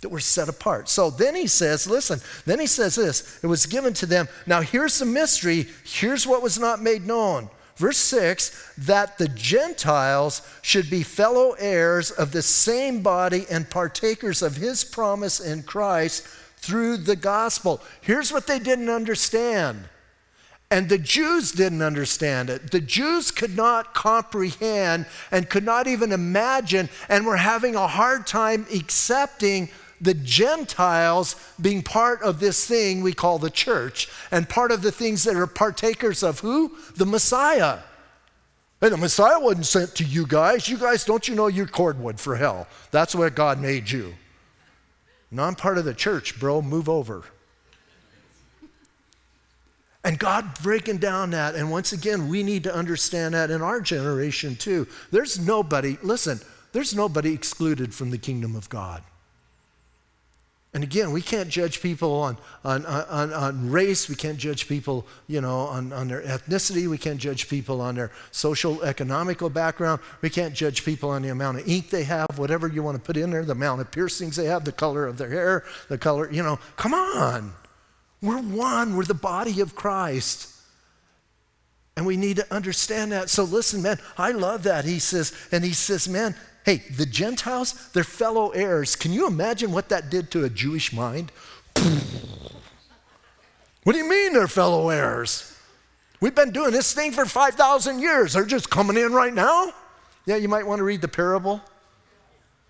[0.00, 0.88] that were set apart.
[0.88, 4.28] So then he says, listen, then he says this it was given to them.
[4.46, 7.50] Now here's the mystery, here's what was not made known.
[7.76, 14.40] Verse 6 that the Gentiles should be fellow heirs of the same body and partakers
[14.40, 17.82] of his promise in Christ through the gospel.
[18.00, 19.90] Here's what they didn't understand
[20.72, 22.70] and the Jews didn't understand it.
[22.70, 28.26] The Jews could not comprehend and could not even imagine, and were having a hard
[28.26, 29.68] time accepting
[30.00, 34.90] the Gentiles being part of this thing we call the church, and part of the
[34.90, 36.74] things that are partakers of who?
[36.96, 37.80] The Messiah.
[38.80, 40.70] And the Messiah wasn't sent to you guys.
[40.70, 42.66] You guys, don't you know you're cordwood for hell?
[42.90, 44.14] That's what God made you.
[45.30, 46.62] No, I'm part of the church, bro.
[46.62, 47.24] Move over.
[50.04, 51.54] And God breaking down that.
[51.54, 54.88] And once again, we need to understand that in our generation too.
[55.10, 56.40] There's nobody, listen,
[56.72, 59.02] there's nobody excluded from the kingdom of God.
[60.74, 64.08] And again, we can't judge people on, on, on, on race.
[64.08, 66.88] We can't judge people, you know, on, on their ethnicity.
[66.88, 70.00] We can't judge people on their social, economical background.
[70.22, 73.02] We can't judge people on the amount of ink they have, whatever you want to
[73.02, 75.98] put in there, the amount of piercings they have, the color of their hair, the
[75.98, 76.58] color, you know.
[76.76, 77.52] Come on.
[78.22, 80.48] We're one, we're the body of Christ.
[81.96, 83.28] And we need to understand that.
[83.28, 84.84] So listen, man, I love that.
[84.84, 88.96] He says, and he says, man, hey, the Gentiles, they're fellow heirs.
[88.96, 91.32] Can you imagine what that did to a Jewish mind?
[93.84, 95.58] What do you mean they're fellow heirs?
[96.20, 98.32] We've been doing this thing for 5,000 years.
[98.32, 99.72] They're just coming in right now?
[100.24, 101.60] Yeah, you might want to read the parable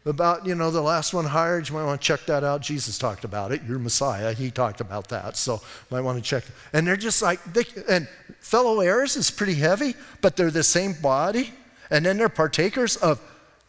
[0.04, 1.68] about, you know, the last one hired.
[1.68, 2.60] You might want to check that out.
[2.60, 3.62] Jesus talked about it.
[3.64, 5.36] Your Messiah, he talked about that.
[5.36, 5.60] So
[5.90, 6.44] might want to check.
[6.72, 8.08] And they're just like, they, and
[8.40, 11.52] fellow heirs is pretty heavy, but they're the same body.
[11.90, 13.20] And then they're partakers of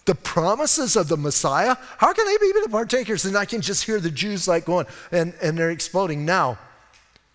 [0.05, 1.75] the promises of the Messiah.
[1.97, 3.25] How can they be the partakers?
[3.25, 6.25] And I can just hear the Jews like going, and, and they're exploding.
[6.25, 6.57] Now,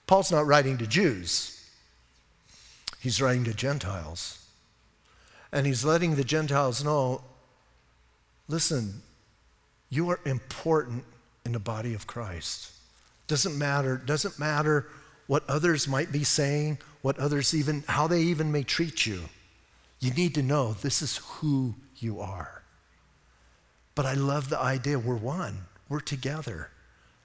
[0.07, 1.71] Paul's not writing to Jews,
[3.01, 4.35] he's writing to Gentiles.
[5.51, 7.23] And he's letting the Gentiles know
[8.49, 9.03] Listen,
[9.91, 11.05] you are important
[11.45, 12.73] in the body of Christ.
[13.27, 13.97] Doesn't matter.
[13.97, 14.87] Doesn't matter
[15.27, 19.21] what others might be saying, what others even, how they even may treat you.
[20.01, 22.63] You need to know this is who you are.
[23.95, 26.71] But I love the idea we're one, we're together.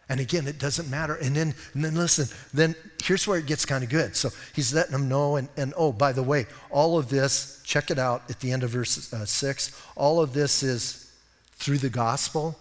[0.10, 1.16] And again, it doesn't matter.
[1.16, 4.16] And then, and then listen, then here's where it gets kind of good.
[4.18, 5.38] So he's letting them know.
[5.38, 8.64] And, and oh, by the way, all of this, check it out at the end
[8.64, 9.82] of verse uh, six.
[9.96, 11.03] All of this is
[11.64, 12.58] through the gospel.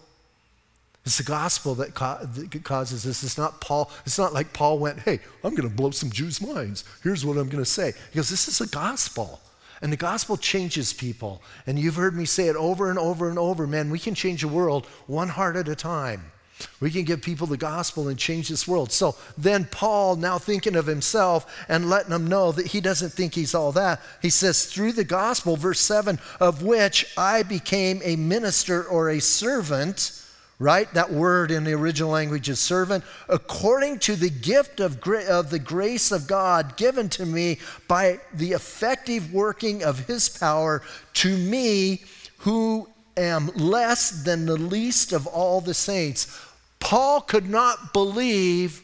[1.05, 3.25] It's the gospel that, that causes this.
[3.25, 3.91] It's not Paul.
[4.07, 6.85] It's not like Paul went, hey, I'm going to blow some Jews' minds.
[7.03, 7.93] Here's what I'm going to say.
[8.12, 9.41] He goes, this is the gospel.
[9.81, 11.43] And the gospel changes people.
[11.67, 14.43] And you've heard me say it over and over and over, man, we can change
[14.43, 16.32] the world one heart at a time.
[16.81, 18.92] We can give people the gospel and change this world.
[18.92, 23.35] So then, Paul, now thinking of himself and letting them know that he doesn't think
[23.35, 28.16] he's all that, he says, through the gospel, verse 7, of which I became a
[28.16, 30.18] minister or a servant
[30.62, 30.94] right?
[30.94, 35.59] That word in the original language is servant, according to the gift of, of the
[35.59, 40.81] grace of God given to me by the effective working of his power
[41.14, 42.05] to me
[42.38, 46.38] who am less than the least of all the saints.
[46.83, 48.83] Paul could not believe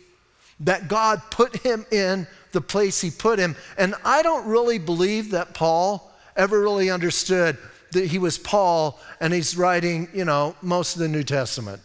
[0.61, 3.57] that God put him in the place he put him.
[3.77, 7.59] And I don't really believe that Paul ever really understood
[7.93, 11.83] that he was Paul and he's writing, you know, most of the New Testament.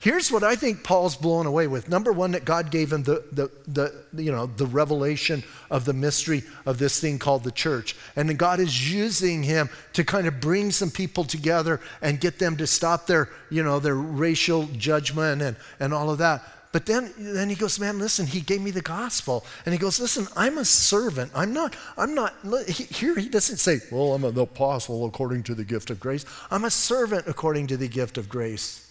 [0.00, 1.90] Here's what I think Paul's blown away with.
[1.90, 5.92] Number one, that God gave him the, the, the, you know, the revelation of the
[5.92, 7.94] mystery of this thing called the church.
[8.16, 12.38] And then God is using him to kind of bring some people together and get
[12.38, 16.44] them to stop their, you know, their racial judgment and, and all of that.
[16.72, 19.44] But then, then he goes, man, listen, he gave me the gospel.
[19.66, 21.30] And he goes, listen, I'm a servant.
[21.34, 22.32] I'm not, I'm not,
[22.70, 26.24] here he doesn't say, well, I'm an apostle according to the gift of grace.
[26.50, 28.89] I'm a servant according to the gift of grace.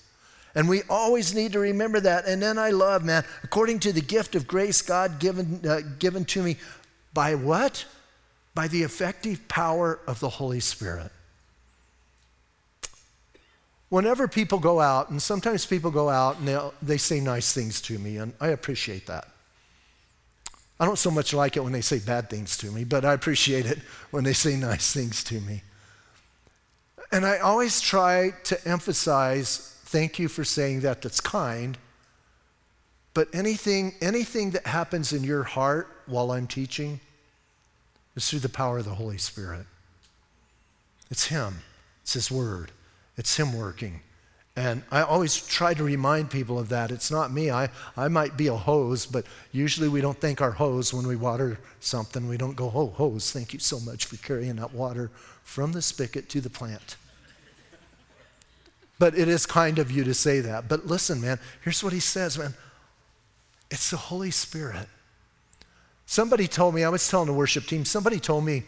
[0.56, 2.26] And we always need to remember that.
[2.26, 6.26] And then I love, man, according to the gift of grace God given, uh, given
[6.26, 6.58] to me
[7.14, 7.86] by what?
[8.56, 11.12] By the effective power of the Holy Spirit.
[13.90, 17.98] Whenever people go out, and sometimes people go out and they say nice things to
[17.98, 19.28] me, and I appreciate that.
[20.80, 23.14] I don't so much like it when they say bad things to me, but I
[23.14, 23.80] appreciate it
[24.12, 25.64] when they say nice things to me.
[27.12, 31.02] And I always try to emphasize Thank you for saying that.
[31.02, 31.76] That's kind.
[33.16, 37.00] But anything, anything that happens in your heart while I'm teaching
[38.16, 39.66] is through the power of the Holy Spirit.
[41.10, 41.64] It's Him,
[42.04, 42.72] it's His Word,
[43.18, 44.02] it's Him working.
[44.56, 46.92] And I always try to remind people of that.
[46.92, 47.50] It's not me.
[47.50, 51.16] I, I might be a hose, but usually we don't thank our hose when we
[51.16, 52.28] water something.
[52.28, 55.10] We don't go, oh, hose, thank you so much for carrying that water
[55.44, 56.96] from the spigot to the plant.
[59.00, 60.68] But it is kind of you to say that.
[60.68, 62.54] But listen, man, here's what he says, man.
[63.72, 64.88] It's the Holy Spirit.
[66.06, 68.64] Somebody told me, I was telling the worship team, somebody told me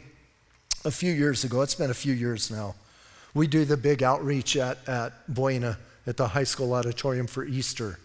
[0.85, 2.75] a few years ago, it's been a few years now,
[3.33, 7.99] we do the big outreach at, at Buena at the high school auditorium for Easter.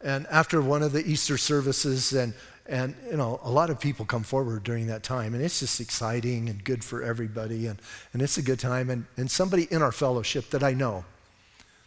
[0.00, 2.34] And after one of the Easter services, and,
[2.66, 5.80] and you know, a lot of people come forward during that time, and it's just
[5.80, 7.80] exciting and good for everybody, and,
[8.12, 8.90] and it's a good time.
[8.90, 11.04] And, and somebody in our fellowship that I know,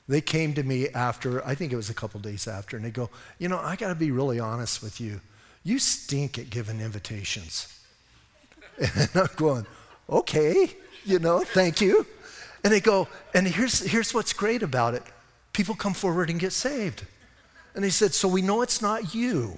[0.08, 2.92] they came to me after, I think it was a couple days after, and they
[2.92, 5.20] go, You know, I got to be really honest with you.
[5.64, 7.72] You stink at giving invitations.
[8.78, 9.66] And I'm going,
[10.10, 12.06] Okay, you know, thank you.
[12.64, 15.04] And they go, And here's, here's what's great about it
[15.54, 17.06] people come forward and get saved.
[17.74, 19.56] And they said, So we know it's not you.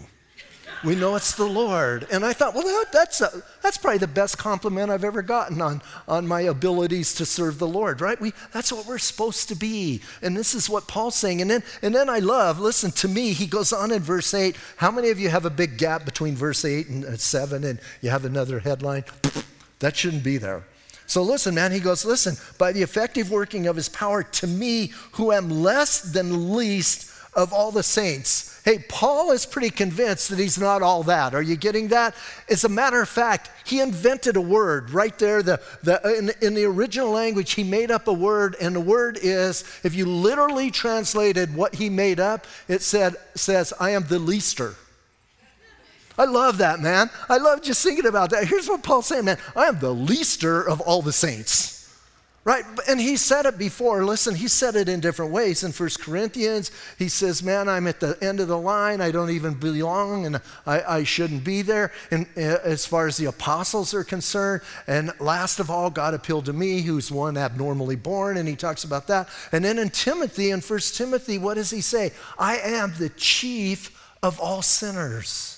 [0.84, 2.08] We know it's the Lord.
[2.12, 5.62] And I thought, well, that, that's, a, that's probably the best compliment I've ever gotten
[5.62, 8.20] on, on my abilities to serve the Lord, right?
[8.20, 10.02] We, that's what we're supposed to be.
[10.22, 11.42] And this is what Paul's saying.
[11.42, 14.56] And then, and then I love, listen to me, he goes on in verse 8.
[14.78, 17.80] How many of you have a big gap between verse 8 and uh, 7 and
[18.02, 19.04] you have another headline?
[19.80, 20.64] That shouldn't be there.
[21.08, 24.92] So listen, man, he goes, listen, by the effective working of his power to me,
[25.14, 30.40] who am less than least of all the saints Hey, Paul is pretty convinced that
[30.40, 31.34] he's not all that.
[31.34, 32.14] Are you getting that?
[32.50, 35.42] As a matter of fact, he invented a word right there.
[35.42, 39.20] The, the, in, in the original language, he made up a word, and the word
[39.22, 44.20] is, if you literally translated what he made up, it said, says, I am the
[44.20, 44.76] leaster.
[46.18, 47.10] I love that, man.
[47.30, 48.50] I love just thinking about that.
[48.50, 49.38] Here's what Paul's saying, man.
[49.56, 51.77] I am the leaster of all the saints
[52.48, 52.64] Right?
[52.88, 54.06] And he said it before.
[54.06, 55.66] Listen, he said it in different ways.
[55.66, 59.02] In First Corinthians, he says, Man, I'm at the end of the line.
[59.02, 61.92] I don't even belong and I, I shouldn't be there.
[62.10, 66.46] And uh, as far as the apostles are concerned, and last of all, God appealed
[66.46, 69.28] to me, who's one abnormally born, and he talks about that.
[69.52, 72.14] And then in Timothy, in First Timothy, what does he say?
[72.40, 75.57] I am the chief of all sinners.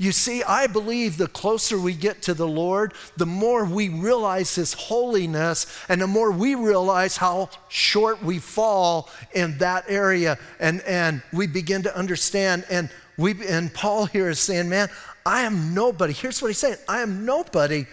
[0.00, 4.54] You see, I believe the closer we get to the Lord, the more we realize
[4.54, 10.38] His holiness, and the more we realize how short we fall in that area.
[10.60, 12.64] And, and we begin to understand.
[12.70, 14.88] And, we, and Paul here is saying, Man,
[15.26, 16.12] I am nobody.
[16.12, 17.86] Here's what he's saying I am nobody,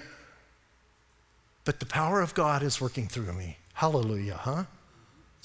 [1.64, 3.58] but the power of God is working through me.
[3.74, 4.66] Hallelujah, huh?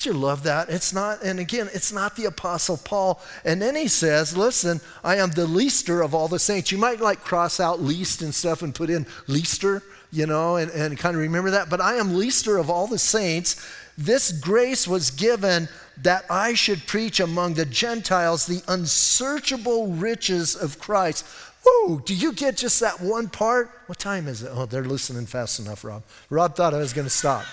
[0.07, 0.71] You love that?
[0.71, 3.21] It's not, and again, it's not the Apostle Paul.
[3.45, 6.73] And then he says, Listen, I am the leaster of all the saints.
[6.73, 10.71] You might like cross out least and stuff and put in leaster, you know, and,
[10.71, 11.69] and kind of remember that.
[11.69, 13.65] But I am leaster of all the saints.
[13.99, 20.79] This grace was given that I should preach among the Gentiles the unsearchable riches of
[20.79, 21.27] Christ.
[21.63, 23.71] Whoa, do you get just that one part?
[23.87, 24.51] What time is it?
[24.53, 26.03] Oh, they're listening fast enough, Rob.
[26.31, 27.45] Rob thought I was going to stop.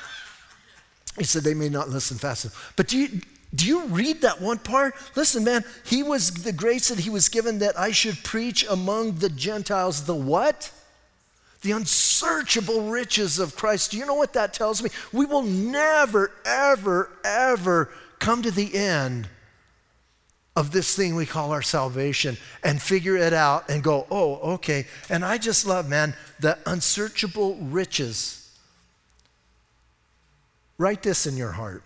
[1.18, 2.74] He said they may not listen fast enough.
[2.76, 3.22] But do you,
[3.56, 4.94] do you read that one part?
[5.16, 9.16] Listen, man, he was the grace that he was given that I should preach among
[9.16, 10.72] the Gentiles the what?
[11.62, 13.92] The unsearchable riches of Christ.
[13.92, 14.92] Do you know what that tells me?
[15.12, 19.28] We will never, ever, ever come to the end
[20.56, 24.86] of this thing we call our salvation and figure it out and go, oh, okay.
[25.10, 28.47] And I just love, man, the unsearchable riches
[30.78, 31.84] Write this in your heart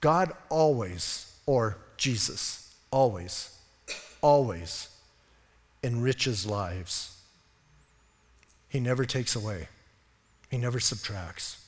[0.00, 3.56] God always, or Jesus, always,
[4.20, 4.88] always
[5.84, 7.16] enriches lives.
[8.68, 9.68] He never takes away,
[10.50, 11.58] He never subtracts.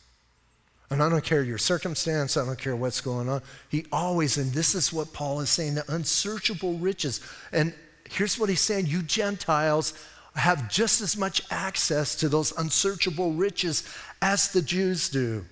[0.90, 3.42] And I don't care your circumstance, I don't care what's going on.
[3.68, 7.20] He always, and this is what Paul is saying the unsearchable riches.
[7.52, 7.72] And
[8.10, 9.94] here's what he's saying you Gentiles
[10.34, 13.84] have just as much access to those unsearchable riches
[14.20, 15.44] as the Jews do.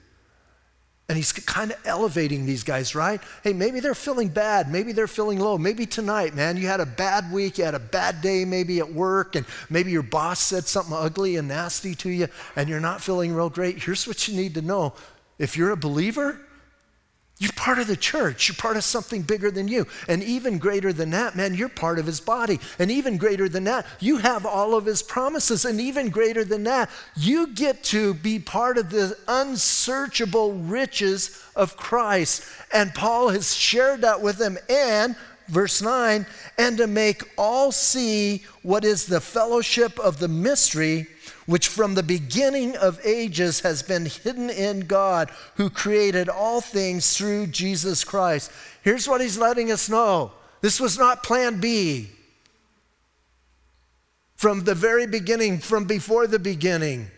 [1.09, 3.21] And he's kind of elevating these guys, right?
[3.45, 4.71] Hey, maybe they're feeling bad.
[4.71, 5.59] Maybe they're feeling low.
[5.59, 7.59] Maybe tonight, man, you had a bad week.
[7.59, 11.37] You had a bad day maybe at work, and maybe your boss said something ugly
[11.37, 13.83] and nasty to you, and you're not feeling real great.
[13.83, 14.95] Here's what you need to know
[15.38, 16.40] if you're a believer,
[17.43, 18.47] you're part of the church.
[18.47, 19.89] You're part of something bigger than you.
[20.07, 22.61] And even greater than that, man, you're part of his body.
[22.79, 25.65] And even greater than that, you have all of his promises.
[25.65, 31.77] And even greater than that, you get to be part of the unsearchable riches of
[31.77, 32.45] Christ.
[32.73, 34.57] And Paul has shared that with them.
[34.71, 35.17] And
[35.53, 36.25] verse 9,
[36.57, 41.07] and to make all see what is the fellowship of the mystery
[41.45, 47.17] which from the beginning of ages has been hidden in God, who created all things
[47.17, 48.51] through Jesus Christ.
[48.83, 52.09] Here's what he's letting us know this was not plan B.
[54.37, 57.11] From the very beginning, from before the beginning.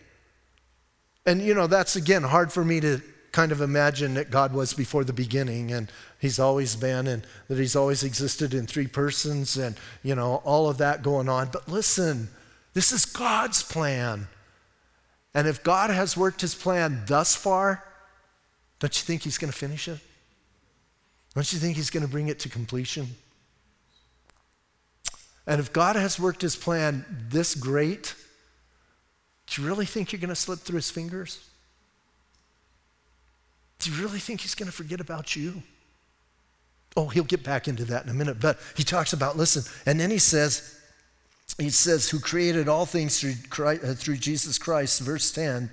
[1.25, 3.01] And you know, that's again hard for me to
[3.35, 7.57] kind of imagine that God was before the beginning and he's always been and that
[7.57, 11.67] he's always existed in three persons and you know all of that going on but
[11.67, 12.29] listen
[12.75, 14.27] this is God's plan.
[15.33, 17.83] And if God has worked his plan thus far,
[18.79, 19.99] don't you think he's going to finish it?
[21.33, 23.07] Don't you think he's going to bring it to completion?
[25.47, 28.13] And if God has worked his plan this great,
[29.47, 31.47] do you really think you're going to slip through his fingers?
[33.79, 35.61] Do you really think he's going to forget about you?
[36.97, 38.39] Oh, he'll get back into that in a minute.
[38.39, 40.79] But he talks about, listen, and then he says,
[41.57, 45.69] he says, who created all things through, Christ, uh, through Jesus Christ, verse 10,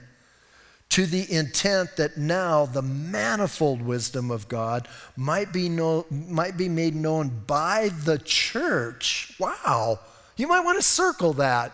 [0.91, 6.69] to the intent that now the manifold wisdom of God might be, know, might be
[6.69, 9.35] made known by the church.
[9.39, 10.01] Wow.
[10.37, 11.73] You might want to circle that.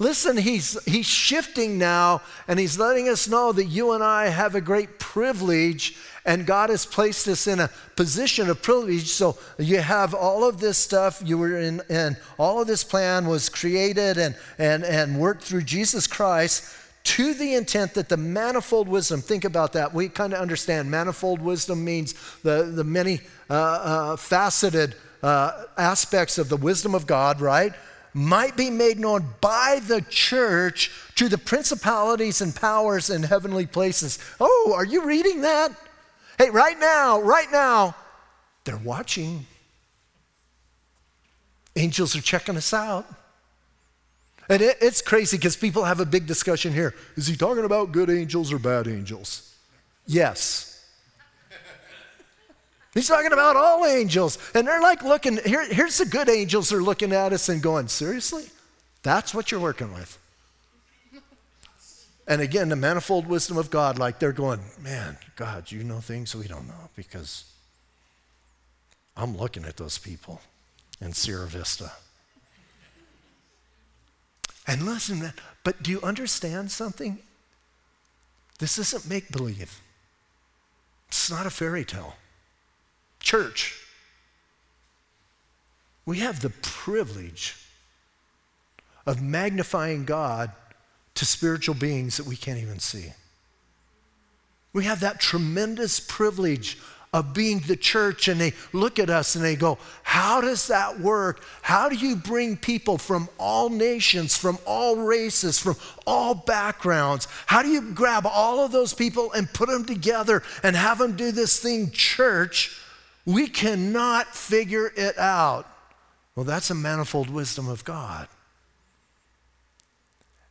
[0.00, 4.54] Listen, he's, he's shifting now, and he's letting us know that you and I have
[4.54, 9.08] a great privilege, and God has placed us in a position of privilege.
[9.08, 13.26] So you have all of this stuff, you were in, and all of this plan
[13.26, 18.88] was created and, and, and worked through Jesus Christ to the intent that the manifold
[18.88, 19.92] wisdom, think about that.
[19.92, 26.38] We kind of understand manifold wisdom means the, the many uh, uh, faceted uh, aspects
[26.38, 27.74] of the wisdom of God, right?
[28.12, 34.18] Might be made known by the church to the principalities and powers in heavenly places.
[34.40, 35.72] Oh, are you reading that?
[36.38, 37.94] Hey, right now, right now,
[38.64, 39.46] they're watching.
[41.76, 43.06] Angels are checking us out.
[44.48, 46.94] And it, it's crazy because people have a big discussion here.
[47.16, 49.54] Is he talking about good angels or bad angels?
[50.06, 50.69] Yes.
[52.94, 54.38] He's talking about all angels.
[54.54, 57.88] And they're like looking, here, here's the good angels are looking at us and going,
[57.88, 58.46] seriously?
[59.02, 60.18] That's what you're working with.
[62.26, 66.34] And again, the manifold wisdom of God, like they're going, man, God, you know things
[66.34, 67.44] we don't know because
[69.16, 70.40] I'm looking at those people
[71.00, 71.92] in Sierra Vista.
[74.66, 75.32] And listen,
[75.64, 77.18] but do you understand something?
[78.60, 79.80] This isn't make believe,
[81.08, 82.14] it's not a fairy tale.
[83.20, 83.78] Church,
[86.04, 87.56] we have the privilege
[89.06, 90.50] of magnifying God
[91.14, 93.12] to spiritual beings that we can't even see.
[94.72, 96.78] We have that tremendous privilege
[97.12, 101.00] of being the church, and they look at us and they go, How does that
[101.00, 101.42] work?
[101.60, 105.74] How do you bring people from all nations, from all races, from
[106.06, 107.26] all backgrounds?
[107.46, 111.16] How do you grab all of those people and put them together and have them
[111.16, 112.80] do this thing, church?
[113.26, 115.66] We cannot figure it out.
[116.34, 118.28] Well, that's a manifold wisdom of God.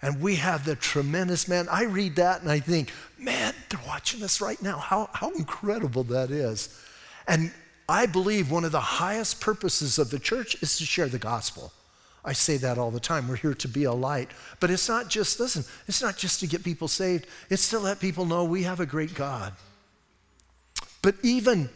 [0.01, 1.67] And we have the tremendous man.
[1.69, 4.77] I read that and I think, man, they're watching us right now.
[4.77, 6.81] How, how incredible that is.
[7.27, 7.51] And
[7.89, 11.73] I believe one of the highest purposes of the church is to share the gospel.
[12.23, 13.27] I say that all the time.
[13.27, 14.29] We're here to be a light.
[14.59, 17.99] But it's not just, listen, it's not just to get people saved, it's to let
[17.99, 19.53] people know we have a great God.
[21.01, 21.69] But even,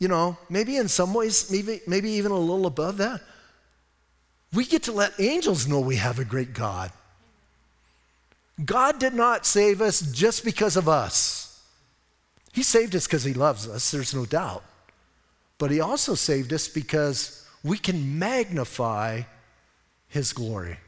[0.00, 3.20] you know, maybe in some ways, maybe, maybe even a little above that,
[4.52, 6.90] we get to let angels know we have a great God.
[8.64, 11.62] God did not save us just because of us.
[12.52, 14.64] He saved us because He loves us, there's no doubt.
[15.58, 19.22] But He also saved us because we can magnify
[20.08, 20.78] His glory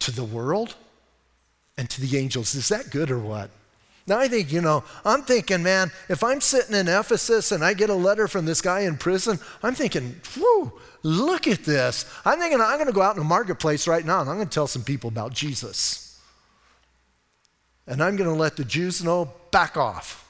[0.00, 0.76] to the world
[1.78, 2.54] and to the angels.
[2.54, 3.50] Is that good or what?
[4.06, 7.72] Now, I think, you know, I'm thinking, man, if I'm sitting in Ephesus and I
[7.72, 12.04] get a letter from this guy in prison, I'm thinking, whew, look at this.
[12.24, 14.48] I'm thinking I'm going to go out in the marketplace right now and I'm going
[14.48, 16.20] to tell some people about Jesus.
[17.86, 20.20] And I'm going to let the Jews know back off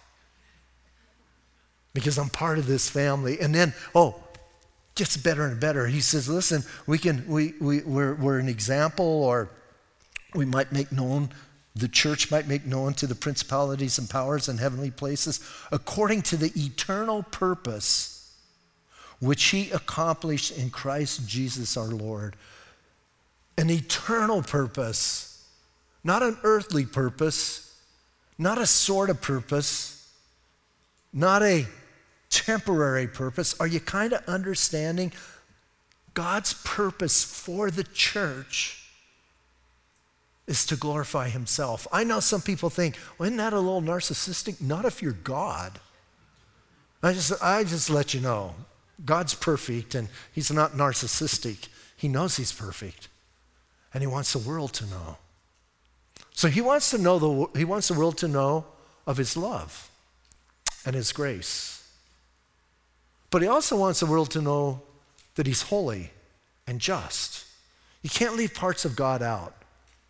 [1.94, 3.40] because I'm part of this family.
[3.40, 4.22] And then, oh,
[4.94, 5.86] gets better and better.
[5.86, 9.50] He says, listen, we can, we, we, we're, we're an example, or
[10.34, 11.30] we might make known,
[11.74, 15.40] the church might make known to the principalities and powers in heavenly places,
[15.72, 18.10] according to the eternal purpose
[19.20, 22.36] which he accomplished in Christ Jesus our Lord.
[23.56, 25.34] An eternal purpose
[26.04, 27.74] not an earthly purpose,
[28.36, 30.06] not a sort of purpose,
[31.12, 31.66] not a
[32.28, 33.58] temporary purpose.
[33.58, 35.12] Are you kind of understanding
[36.12, 38.83] God's purpose for the church?
[40.46, 41.86] Is to glorify himself.
[41.90, 44.60] I know some people think, well, isn't that a little narcissistic?
[44.60, 45.80] Not if you're God.
[47.02, 48.54] I just, I just let you know,
[49.04, 51.68] God's perfect and he's not narcissistic.
[51.96, 53.08] He knows he's perfect.
[53.92, 55.16] And he wants the world to know.
[56.32, 58.66] So he wants to know the, he wants the world to know
[59.06, 59.90] of his love
[60.84, 61.88] and his grace.
[63.30, 64.82] But he also wants the world to know
[65.36, 66.10] that he's holy
[66.66, 67.44] and just.
[68.02, 69.54] You can't leave parts of God out.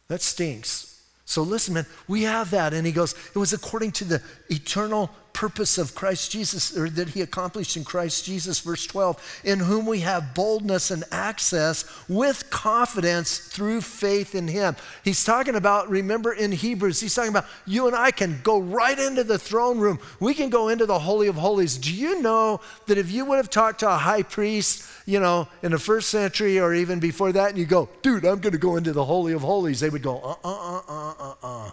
[0.08, 1.02] That stinks.
[1.24, 2.74] So listen, man, we have that.
[2.74, 7.10] And he goes, it was according to the eternal purpose of Christ Jesus, or that
[7.10, 12.48] he accomplished in Christ Jesus, verse 12, in whom we have boldness and access with
[12.48, 14.76] confidence through faith in him.
[15.02, 18.98] He's talking about, remember in Hebrews, he's talking about you and I can go right
[18.98, 19.98] into the throne room.
[20.20, 21.76] We can go into the Holy of Holies.
[21.76, 25.48] Do you know that if you would have talked to a high priest, you know,
[25.62, 28.58] in the first century or even before that, and you go, dude, I'm going to
[28.58, 31.70] go into the Holy of Holies, they would go, uh uh uh uh uh uh.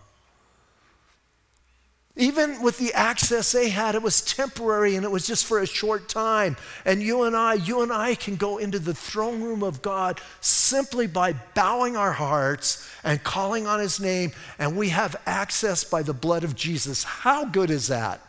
[2.18, 5.66] Even with the access they had, it was temporary and it was just for a
[5.66, 6.58] short time.
[6.84, 10.20] And you and I, you and I can go into the throne room of God
[10.42, 16.04] simply by bowing our hearts and calling on His name, and we have access by
[16.04, 17.04] the blood of Jesus.
[17.06, 18.20] How good is that?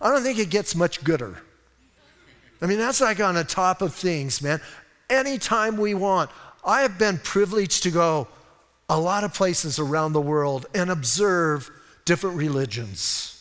[0.00, 1.40] I don't think it gets much gooder.
[2.60, 4.60] I mean, that's like on the top of things, man.
[5.08, 6.30] Anytime we want.
[6.64, 8.28] I have been privileged to go
[8.88, 11.70] a lot of places around the world and observe
[12.12, 13.31] different religions.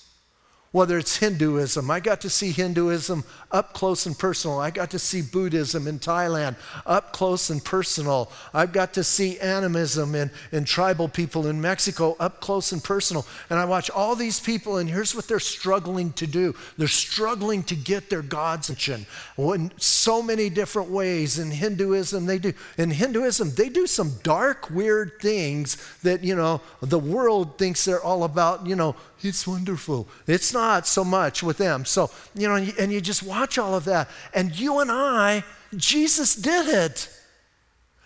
[0.72, 1.91] Whether it's Hinduism.
[1.91, 4.59] I got to see Hinduism up close and personal.
[4.59, 6.55] I got to see Buddhism in Thailand
[6.86, 8.32] up close and personal.
[8.53, 13.26] I've got to see animism in, in tribal people in Mexico up close and personal.
[13.49, 17.63] And I watch all these people, and here's what they're struggling to do they're struggling
[17.63, 19.05] to get their God's attention
[19.38, 21.38] in so many different ways.
[21.38, 22.53] In Hinduism, they do.
[22.78, 28.01] In Hinduism, they do some dark, weird things that, you know, the world thinks they're
[28.01, 30.07] all about, you know, it's wonderful.
[30.26, 31.86] It's not so much with them.
[31.86, 34.09] So, you know, and you just watch all of that.
[34.34, 35.43] And you and I,
[35.76, 37.09] Jesus did it.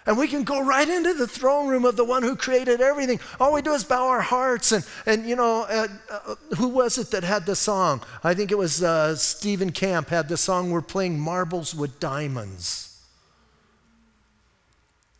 [0.07, 3.19] And we can go right into the throne room of the one who created everything.
[3.39, 4.71] All we do is bow our hearts.
[4.71, 8.03] And, and you know, uh, uh, who was it that had the song?
[8.23, 12.85] I think it was uh, Stephen Camp had the song, We're Playing Marbles with Diamonds.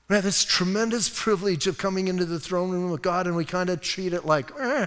[0.08, 3.44] We have this tremendous privilege of coming into the throne room of God, and we
[3.44, 4.86] kind of treat it like, eh,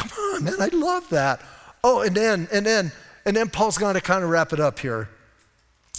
[0.00, 1.42] Come on, man, I love that.
[1.84, 2.92] Oh, and then, and then,
[3.26, 5.08] and then Paul's going to kind of wrap it up here.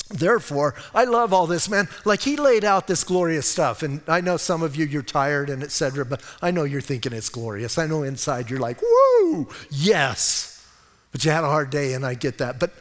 [0.10, 1.88] Therefore, I love all this, man.
[2.04, 5.50] Like he laid out this glorious stuff, and I know some of you you're tired
[5.50, 6.04] and etc.
[6.06, 7.78] But I know you're thinking it's glorious.
[7.78, 10.66] I know inside you're like, "Woo, yes!"
[11.12, 12.60] But you had a hard day, and I get that.
[12.60, 12.72] But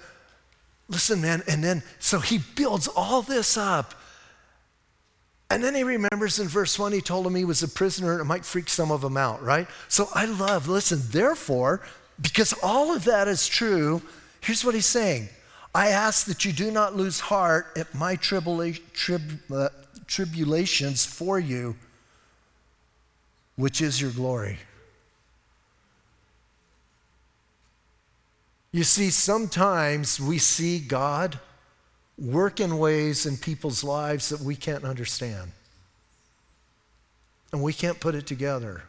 [0.88, 1.42] listen, man.
[1.46, 3.94] And then so he builds all this up,
[5.50, 8.20] and then he remembers in verse 1, he told him he was a prisoner and
[8.20, 9.66] it might freak some of them out, right?
[9.88, 11.82] So I love, listen, therefore,
[12.20, 14.00] because all of that is true,
[14.40, 15.28] here's what he's saying
[15.74, 19.70] I ask that you do not lose heart at my tribula- trib- uh,
[20.06, 21.74] tribulations for you,
[23.56, 24.58] which is your glory.
[28.72, 31.40] You see, sometimes we see God
[32.20, 35.52] work in ways in people's lives that we can't understand.
[37.52, 38.82] And we can't put it together.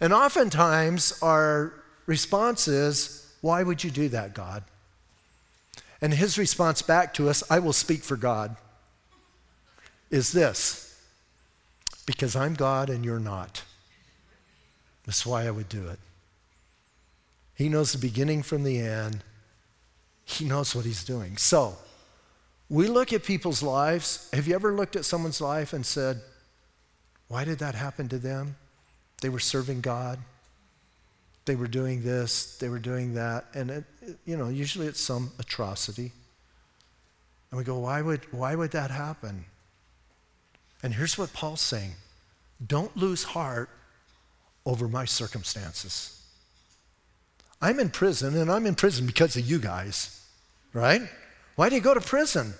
[0.00, 1.72] And oftentimes our
[2.06, 4.64] response is, Why would you do that, God?
[6.00, 8.56] And his response back to us, I will speak for God,
[10.10, 11.00] is this
[12.04, 13.62] because I'm God and you're not.
[15.06, 15.98] That's why I would do it.
[17.54, 19.22] He knows the beginning from the end,
[20.24, 21.36] he knows what he's doing.
[21.36, 21.76] So,
[22.72, 24.30] we look at people's lives.
[24.32, 26.22] Have you ever looked at someone's life and said,
[27.28, 28.56] why did that happen to them?
[29.20, 30.18] They were serving God.
[31.44, 33.44] They were doing this, they were doing that.
[33.52, 33.84] And, it,
[34.24, 36.12] you know, usually it's some atrocity.
[37.50, 39.44] And we go, why would, why would that happen?
[40.82, 41.92] And here's what Paul's saying
[42.66, 43.68] don't lose heart
[44.64, 46.22] over my circumstances.
[47.60, 50.24] I'm in prison, and I'm in prison because of you guys,
[50.72, 51.02] right?
[51.56, 52.54] Why did he go to prison?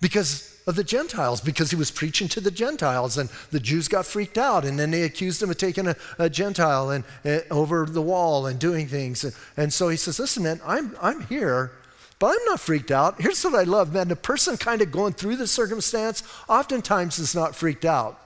[0.00, 4.06] Because of the Gentiles, because he was preaching to the Gentiles, and the Jews got
[4.06, 7.84] freaked out, and then they accused him of taking a, a Gentile and, uh, over
[7.86, 9.24] the wall and doing things.
[9.24, 11.72] And, and so he says, Listen, man, I'm, I'm here,
[12.18, 13.20] but I'm not freaked out.
[13.20, 14.08] Here's what I love, man.
[14.08, 18.18] The person kind of going through the circumstance oftentimes is not freaked out.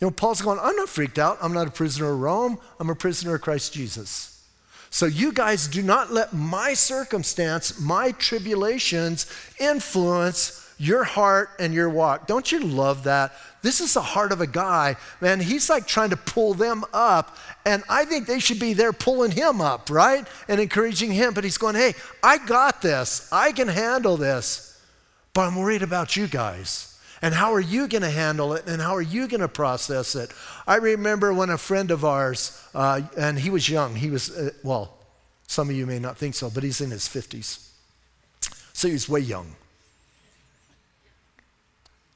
[0.00, 1.38] You know, Paul's going, I'm not freaked out.
[1.40, 4.34] I'm not a prisoner of Rome, I'm a prisoner of Christ Jesus.
[4.90, 9.26] So, you guys do not let my circumstance, my tribulations
[9.60, 12.26] influence your heart and your walk.
[12.26, 13.32] Don't you love that?
[13.62, 15.40] This is the heart of a guy, man.
[15.40, 19.32] He's like trying to pull them up, and I think they should be there pulling
[19.32, 20.26] him up, right?
[20.46, 21.34] And encouraging him.
[21.34, 23.28] But he's going, hey, I got this.
[23.32, 24.80] I can handle this,
[25.34, 26.98] but I'm worried about you guys.
[27.20, 28.68] And how are you going to handle it?
[28.68, 30.30] And how are you going to process it?
[30.68, 34.50] I remember when a friend of ours, uh, and he was young, he was, uh,
[34.62, 34.98] well,
[35.48, 37.70] some of you may not think so, but he's in his 50s.
[38.72, 39.56] So he's way young.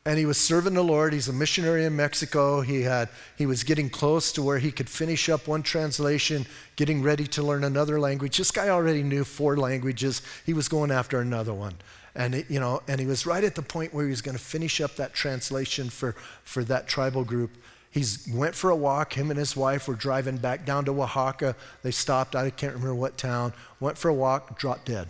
[0.05, 1.13] And he was serving the Lord.
[1.13, 2.61] He's a missionary in Mexico.
[2.61, 6.45] He, had, he was getting close to where he could finish up one translation,
[6.75, 8.37] getting ready to learn another language.
[8.37, 10.21] This guy already knew four languages.
[10.45, 11.75] He was going after another one.
[12.17, 14.37] And, it, you know, and he was right at the point where he was going
[14.37, 17.53] to finish up that translation for, for that tribal group.
[17.93, 19.13] He went for a walk.
[19.13, 21.55] Him and his wife were driving back down to Oaxaca.
[21.83, 25.09] They stopped, I can't remember what town, went for a walk, dropped dead.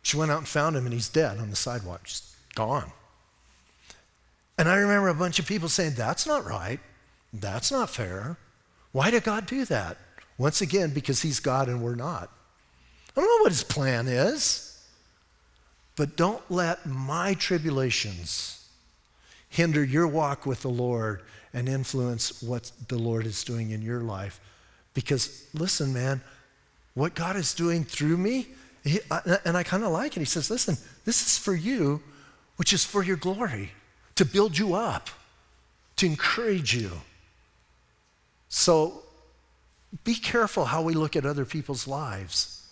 [0.00, 2.90] She went out and found him, and he's dead on the sidewalk, just gone.
[4.60, 6.80] And I remember a bunch of people saying, That's not right.
[7.32, 8.36] That's not fair.
[8.92, 9.96] Why did God do that?
[10.36, 12.30] Once again, because he's God and we're not.
[13.16, 14.86] I don't know what his plan is.
[15.96, 18.68] But don't let my tribulations
[19.48, 21.22] hinder your walk with the Lord
[21.54, 24.40] and influence what the Lord is doing in your life.
[24.92, 26.20] Because listen, man,
[26.92, 28.48] what God is doing through me,
[28.84, 29.00] he,
[29.46, 30.20] and I kind of like it.
[30.20, 32.02] He says, listen, this is for you,
[32.56, 33.70] which is for your glory,
[34.20, 35.08] to build you up,
[35.96, 36.90] to encourage you.
[38.50, 39.00] So
[40.04, 42.62] be careful how we look at other people's lives.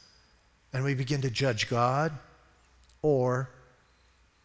[0.74, 2.12] And we begin to judge God
[3.01, 3.49] or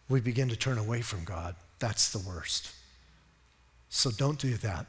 [0.08, 1.56] we begin to turn away from God.
[1.78, 2.72] That's the worst.
[3.90, 4.86] So don't do that.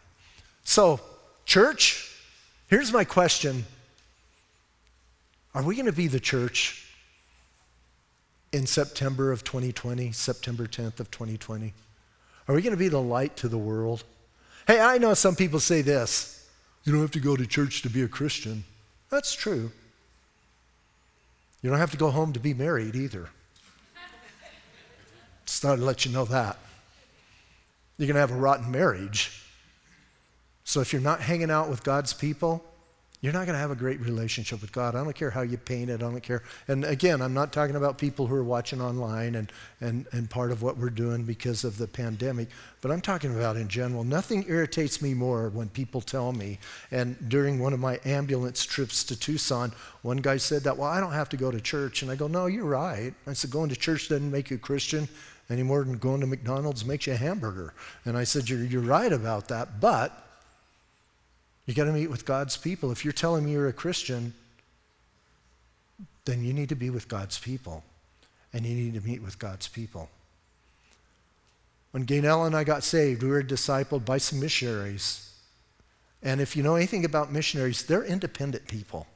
[0.62, 1.00] So,
[1.46, 2.16] church,
[2.68, 3.64] here's my question
[5.52, 6.88] Are we going to be the church
[8.52, 11.74] in September of 2020, September 10th of 2020?
[12.46, 14.04] Are we going to be the light to the world?
[14.66, 16.48] Hey, I know some people say this
[16.84, 18.64] you don't have to go to church to be a Christian.
[19.10, 19.70] That's true.
[21.62, 23.28] You don't have to go home to be married either.
[25.46, 26.58] Just thought I'd let you know that.
[27.96, 29.42] You're going to have a rotten marriage.
[30.64, 32.64] So if you're not hanging out with God's people,
[33.24, 34.94] you're not going to have a great relationship with God.
[34.94, 35.94] I don't care how you paint it.
[35.94, 36.42] I don't care.
[36.68, 39.50] And again, I'm not talking about people who are watching online and,
[39.80, 42.48] and, and part of what we're doing because of the pandemic,
[42.82, 44.04] but I'm talking about in general.
[44.04, 46.58] Nothing irritates me more when people tell me.
[46.90, 49.72] And during one of my ambulance trips to Tucson,
[50.02, 52.02] one guy said that, well, I don't have to go to church.
[52.02, 53.14] And I go, no, you're right.
[53.26, 55.08] I said, going to church doesn't make you a Christian
[55.48, 57.72] any more than going to McDonald's makes you a hamburger.
[58.04, 60.23] And I said, you're, you're right about that, but
[61.66, 62.90] you got to meet with God's people.
[62.90, 64.34] If you're telling me you're a Christian,
[66.24, 67.82] then you need to be with God's people.
[68.52, 70.08] And you need to meet with God's people.
[71.90, 75.32] When Gaynell and I got saved, we were discipled by some missionaries.
[76.22, 79.06] And if you know anything about missionaries, they're independent people.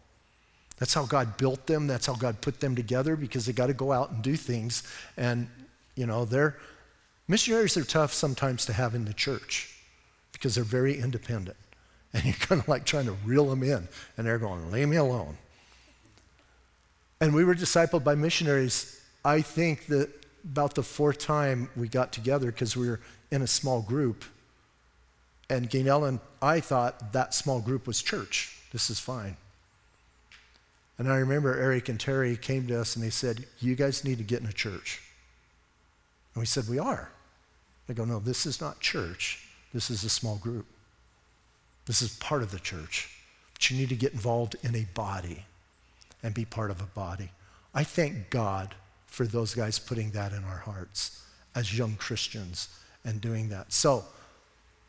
[0.79, 1.87] That's how God built them.
[1.87, 4.83] That's how God put them together because they got to go out and do things.
[5.17, 5.49] And,
[5.97, 6.57] you know, they're,
[7.27, 9.77] missionaries are tough sometimes to have in the church
[10.33, 11.57] because they're very independent.
[12.15, 13.87] And you're kind of like trying to reel them in.
[14.17, 15.37] And they're going, leave me alone.
[17.21, 19.01] And we were discipled by missionaries.
[19.25, 20.09] I think that
[20.45, 23.01] about the fourth time we got together because we were
[23.31, 24.25] in a small group.
[25.51, 28.57] And Gaynell and I thought that small group was church.
[28.73, 29.37] This is fine.
[30.99, 34.19] And I remember Eric and Terry came to us and they said, You guys need
[34.19, 35.01] to get in a church.
[36.35, 37.11] And we said, We are.
[37.87, 39.47] They go, No, this is not church.
[39.73, 40.67] This is a small group.
[41.89, 43.09] This is part of the church.
[43.55, 45.47] But you need to get involved in a body
[46.23, 47.31] and be part of a body.
[47.75, 48.75] I thank God
[49.07, 51.23] for those guys putting that in our hearts
[51.55, 52.69] as young Christians
[53.05, 53.73] and doing that.
[53.73, 54.05] So,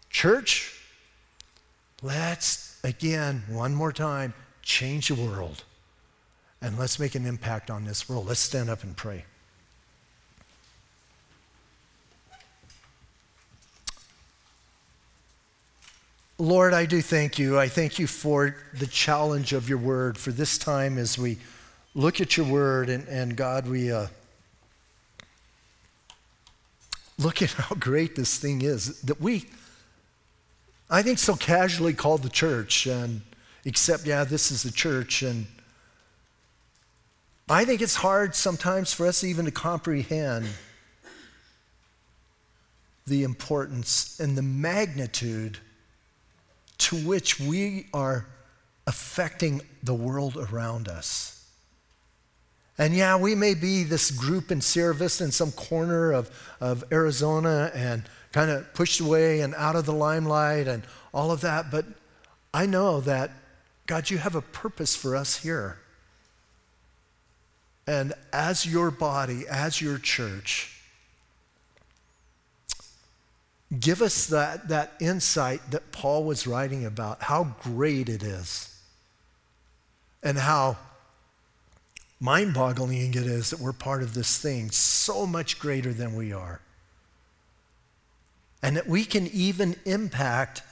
[0.09, 0.77] church,
[2.01, 5.63] let's again, one more time, change the world.
[6.61, 8.27] And let's make an impact on this world.
[8.27, 9.23] Let's stand up and pray.
[16.41, 17.59] Lord, I do thank you.
[17.59, 21.37] I thank you for the challenge of your word, for this time as we
[21.93, 24.07] look at your word, and, and God, we uh,
[27.17, 29.47] look at how great this thing is that we,
[30.89, 33.19] I think, so casually call the church, and
[33.65, 35.21] accept, yeah, this is the church.
[35.21, 35.45] And
[37.49, 40.47] I think it's hard sometimes for us even to comprehend
[43.05, 45.57] the importance and the magnitude
[46.79, 48.25] to which we are
[48.87, 51.35] affecting the world around us.
[52.77, 56.83] And yeah, we may be this group in Sierra Vista in some corner of, of
[56.91, 61.71] Arizona and kind of pushed away and out of the limelight and all of that,
[61.71, 61.85] but
[62.53, 63.31] I know that,
[63.85, 65.77] God, you have a purpose for us here.
[67.85, 70.78] And as your body, as your church,
[73.77, 78.75] give us that, that insight that Paul was writing about, how great it is,
[80.23, 80.77] and how
[82.19, 86.33] mind boggling it is that we're part of this thing so much greater than we
[86.33, 86.61] are.
[88.61, 90.63] And that we can even impact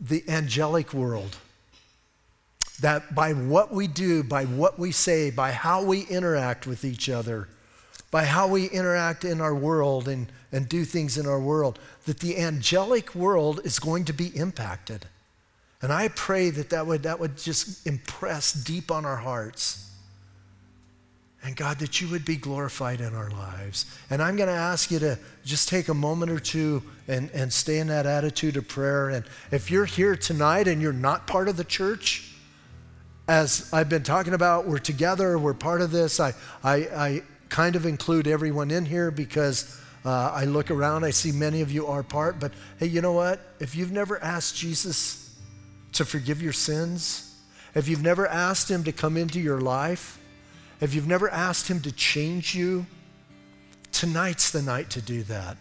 [0.00, 1.36] the angelic world.
[2.80, 7.08] That by what we do, by what we say, by how we interact with each
[7.08, 7.48] other,
[8.10, 12.20] by how we interact in our world and, and do things in our world, that
[12.20, 15.06] the angelic world is going to be impacted.
[15.82, 19.90] And I pray that that would, that would just impress deep on our hearts.
[21.42, 23.86] And God, that you would be glorified in our lives.
[24.10, 27.50] And I'm going to ask you to just take a moment or two and, and
[27.50, 29.08] stay in that attitude of prayer.
[29.08, 32.30] And if you're here tonight and you're not part of the church,
[33.26, 36.20] as I've been talking about, we're together, we're part of this.
[36.20, 41.10] I, I, I kind of include everyone in here because uh, I look around, I
[41.10, 43.40] see many of you are part, but hey, you know what?
[43.60, 45.36] If you've never asked Jesus
[45.92, 47.36] to forgive your sins,
[47.74, 50.18] if you've never asked him to come into your life,
[50.80, 52.86] if you've never asked him to change you,
[53.92, 55.56] tonight's the night to do that.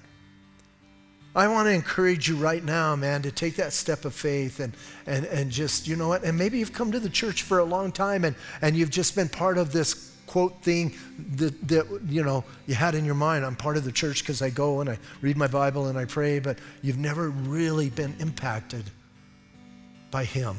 [1.35, 4.73] I want to encourage you right now, man, to take that step of faith and,
[5.05, 7.63] and, and just, you know what, and maybe you've come to the church for a
[7.63, 10.93] long time and, and you've just been part of this quote thing
[11.37, 14.43] that, that you know you had in your mind i'm part of the church because
[14.43, 18.15] i go and i read my bible and i pray but you've never really been
[18.19, 18.83] impacted
[20.11, 20.55] by him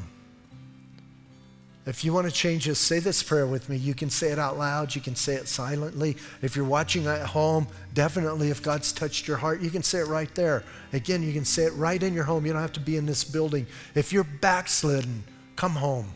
[1.85, 3.75] if you want to change this, say this prayer with me.
[3.75, 6.15] You can say it out loud, you can say it silently.
[6.43, 10.07] If you're watching at home, definitely if God's touched your heart, you can say it
[10.07, 10.63] right there.
[10.93, 12.45] Again, you can say it right in your home.
[12.45, 13.65] You don't have to be in this building.
[13.95, 15.23] If you're backslidden,
[15.55, 16.13] come home.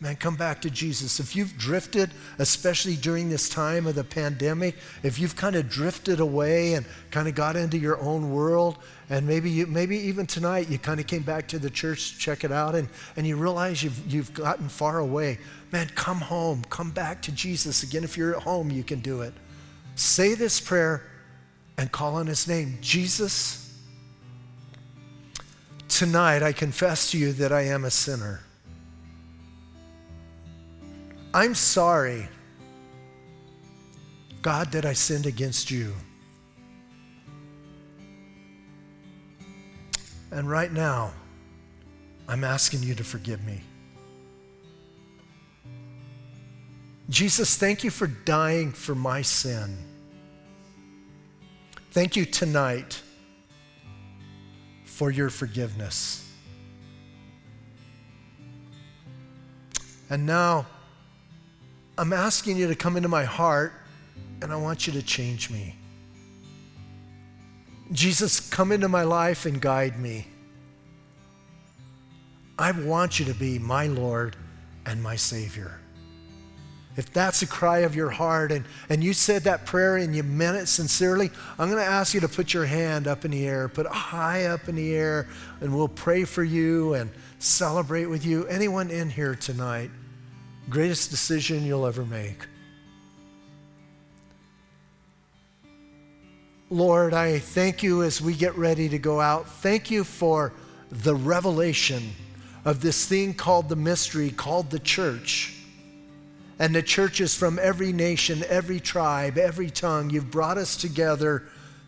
[0.00, 1.18] Man, come back to Jesus.
[1.18, 6.20] If you've drifted, especially during this time of the pandemic, if you've kind of drifted
[6.20, 8.78] away and kind of got into your own world,
[9.10, 12.18] and maybe you, maybe even tonight you kind of came back to the church to
[12.18, 15.38] check it out, and, and you realize you've, you've gotten far away,
[15.72, 16.62] man, come home.
[16.70, 17.82] Come back to Jesus.
[17.82, 19.34] Again, if you're at home, you can do it.
[19.96, 21.02] Say this prayer
[21.76, 23.76] and call on his name Jesus,
[25.88, 28.42] tonight I confess to you that I am a sinner.
[31.34, 32.28] I'm sorry,
[34.40, 35.94] God, that I sinned against you.
[40.30, 41.12] And right now,
[42.28, 43.60] I'm asking you to forgive me.
[47.10, 49.76] Jesus, thank you for dying for my sin.
[51.90, 53.00] Thank you tonight
[54.84, 56.30] for your forgiveness.
[60.10, 60.66] And now,
[61.98, 63.72] I'm asking you to come into my heart
[64.40, 65.74] and I want you to change me.
[67.90, 70.28] Jesus, come into my life and guide me.
[72.56, 74.36] I want you to be my Lord
[74.86, 75.80] and my Savior.
[76.96, 80.22] If that's a cry of your heart and, and you said that prayer and you
[80.22, 83.46] meant it sincerely, I'm going to ask you to put your hand up in the
[83.46, 85.28] air, put it high up in the air,
[85.60, 88.46] and we'll pray for you and celebrate with you.
[88.46, 89.90] Anyone in here tonight?
[90.68, 92.46] Greatest decision you'll ever make.
[96.70, 99.48] Lord, I thank you as we get ready to go out.
[99.48, 100.52] Thank you for
[100.90, 102.10] the revelation
[102.66, 105.54] of this thing called the mystery, called the church.
[106.58, 111.44] And the churches from every nation, every tribe, every tongue, you've brought us together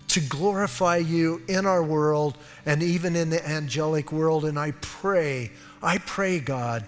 [0.09, 4.47] to glorify you in our world and even in the angelic world.
[4.47, 5.51] And I pray,
[5.83, 6.87] I pray, God,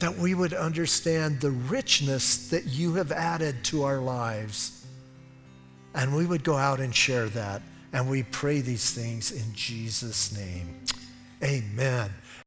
[0.00, 4.86] that we would understand the richness that you have added to our lives.
[5.94, 7.62] And we would go out and share that.
[7.92, 10.80] And we pray these things in Jesus' name.
[11.42, 12.10] Amen.